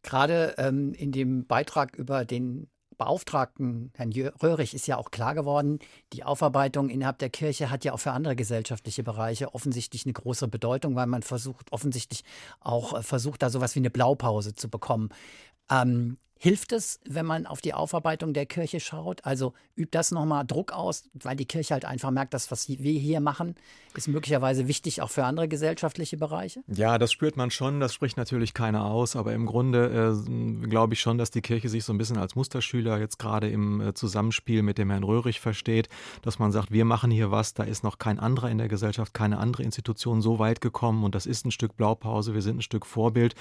Gerade 0.03 0.55
ähm, 0.59 0.93
in 0.95 1.13
dem 1.13 1.47
Beitrag 1.47 1.97
über 1.97 2.25
den 2.25 2.69
Beauftragten, 3.01 3.93
Herrn 3.95 4.13
Röhrig, 4.13 4.75
ist 4.75 4.87
ja 4.87 4.99
auch 4.99 5.11
klar 5.11 5.35
geworden, 5.35 5.79
die 6.13 6.23
Aufarbeitung 6.23 6.91
innerhalb 6.91 7.19
der 7.19 7.31
Kirche 7.31 7.71
hat 7.71 7.83
ja 7.83 7.95
auch 7.95 7.99
für 7.99 8.11
andere 8.13 8.37
gesellschaftliche 8.37 9.03
Bereiche 9.03 9.55
offensichtlich 9.55 10.05
eine 10.05 10.13
große 10.13 10.49
Bedeutung, 10.49 10.97
weil 10.97 11.07
man 11.07 11.23
versucht, 11.23 11.73
offensichtlich 11.73 12.25
auch 12.61 12.99
äh, 12.99 13.03
versucht, 13.03 13.43
da 13.43 13.49
sowas 13.49 13.75
wie 13.75 13.79
eine 13.79 13.89
Blaupause 13.89 14.55
zu 14.55 14.69
bekommen. 14.69 15.09
Ähm, 15.71 16.19
Hilft 16.43 16.73
es, 16.73 17.01
wenn 17.07 17.27
man 17.27 17.45
auf 17.45 17.61
die 17.61 17.75
Aufarbeitung 17.75 18.33
der 18.33 18.47
Kirche 18.47 18.81
schaut? 18.81 19.27
Also 19.27 19.53
übt 19.77 19.91
das 19.91 20.11
nochmal 20.11 20.47
Druck 20.47 20.73
aus, 20.73 21.05
weil 21.13 21.37
die 21.37 21.45
Kirche 21.45 21.75
halt 21.75 21.85
einfach 21.85 22.11
merkt, 22.11 22.33
dass 22.33 22.51
was 22.51 22.67
wir 22.67 22.99
hier 22.99 23.21
machen, 23.21 23.57
ist 23.95 24.09
möglicherweise 24.09 24.67
wichtig 24.67 25.03
auch 25.03 25.11
für 25.11 25.25
andere 25.25 25.49
gesellschaftliche 25.49 26.17
Bereiche? 26.17 26.63
Ja, 26.69 26.97
das 26.97 27.13
spürt 27.13 27.37
man 27.37 27.51
schon. 27.51 27.79
Das 27.79 27.93
spricht 27.93 28.17
natürlich 28.17 28.55
keiner 28.55 28.87
aus. 28.87 29.17
Aber 29.17 29.35
im 29.35 29.45
Grunde 29.45 30.15
äh, 30.17 30.67
glaube 30.67 30.95
ich 30.95 31.01
schon, 31.01 31.19
dass 31.19 31.31
die 31.31 31.43
Kirche 31.43 31.69
sich 31.69 31.85
so 31.85 31.93
ein 31.93 31.99
bisschen 31.99 32.17
als 32.17 32.37
Musterschüler 32.37 32.99
jetzt 32.99 33.19
gerade 33.19 33.51
im 33.51 33.83
äh, 33.83 33.93
Zusammenspiel 33.93 34.63
mit 34.63 34.79
dem 34.79 34.89
Herrn 34.89 35.05
Röhrig 35.05 35.41
versteht, 35.41 35.91
dass 36.23 36.39
man 36.39 36.53
sagt, 36.53 36.71
wir 36.71 36.87
machen 36.87 37.11
hier 37.11 37.31
was, 37.31 37.53
da 37.53 37.65
ist 37.65 37.85
noch 37.85 37.99
kein 37.99 38.19
anderer 38.19 38.49
in 38.49 38.57
der 38.57 38.69
Gesellschaft, 38.69 39.13
keine 39.13 39.37
andere 39.37 39.63
Institution 39.63 40.23
so 40.23 40.39
weit 40.39 40.63
gekommen 40.63 41.05
und 41.05 41.15
das 41.15 41.27
ist 41.27 41.45
ein 41.45 41.51
Stück 41.51 41.77
Blaupause, 41.77 42.33
wir 42.33 42.41
sind 42.41 42.59
ein 42.59 42.63
Stück 42.63 42.87
Vorbild. 42.87 43.35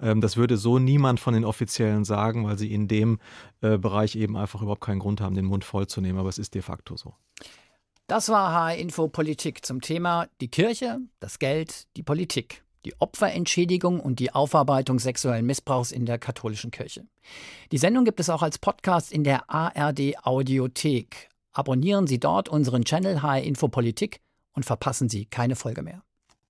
Ähm, 0.00 0.22
das 0.22 0.38
würde 0.38 0.56
so 0.56 0.78
niemand 0.78 1.20
von 1.20 1.34
den 1.34 1.44
Offiziellen 1.44 2.04
sagen 2.04 2.45
weil 2.46 2.58
sie 2.58 2.72
in 2.72 2.88
dem 2.88 3.18
äh, 3.60 3.78
Bereich 3.78 4.16
eben 4.16 4.36
einfach 4.36 4.62
überhaupt 4.62 4.82
keinen 4.82 5.00
Grund 5.00 5.20
haben, 5.20 5.34
den 5.34 5.44
Mund 5.44 5.64
voll 5.64 5.86
zu 5.86 6.00
nehmen. 6.00 6.18
Aber 6.18 6.28
es 6.28 6.38
ist 6.38 6.54
de 6.54 6.62
facto 6.62 6.96
so. 6.96 7.14
Das 8.06 8.28
war 8.28 8.52
HR 8.52 8.76
Info 8.76 9.08
Politik 9.08 9.66
zum 9.66 9.80
Thema 9.80 10.28
die 10.40 10.48
Kirche, 10.48 11.00
das 11.18 11.40
Geld, 11.40 11.88
die 11.96 12.04
Politik, 12.04 12.62
die 12.84 12.94
Opferentschädigung 13.00 13.98
und 13.98 14.20
die 14.20 14.32
Aufarbeitung 14.32 15.00
sexuellen 15.00 15.44
Missbrauchs 15.44 15.90
in 15.90 16.06
der 16.06 16.18
katholischen 16.18 16.70
Kirche. 16.70 17.04
Die 17.72 17.78
Sendung 17.78 18.04
gibt 18.04 18.20
es 18.20 18.30
auch 18.30 18.42
als 18.42 18.58
Podcast 18.58 19.12
in 19.12 19.24
der 19.24 19.50
ARD 19.50 20.24
Audiothek. 20.24 21.28
Abonnieren 21.52 22.06
Sie 22.06 22.20
dort 22.20 22.48
unseren 22.48 22.84
Channel 22.84 23.22
HR 23.22 23.42
Info 23.42 23.66
Politik 23.66 24.20
und 24.52 24.64
verpassen 24.64 25.08
Sie 25.08 25.24
keine 25.24 25.56
Folge 25.56 25.82
mehr. 25.82 26.02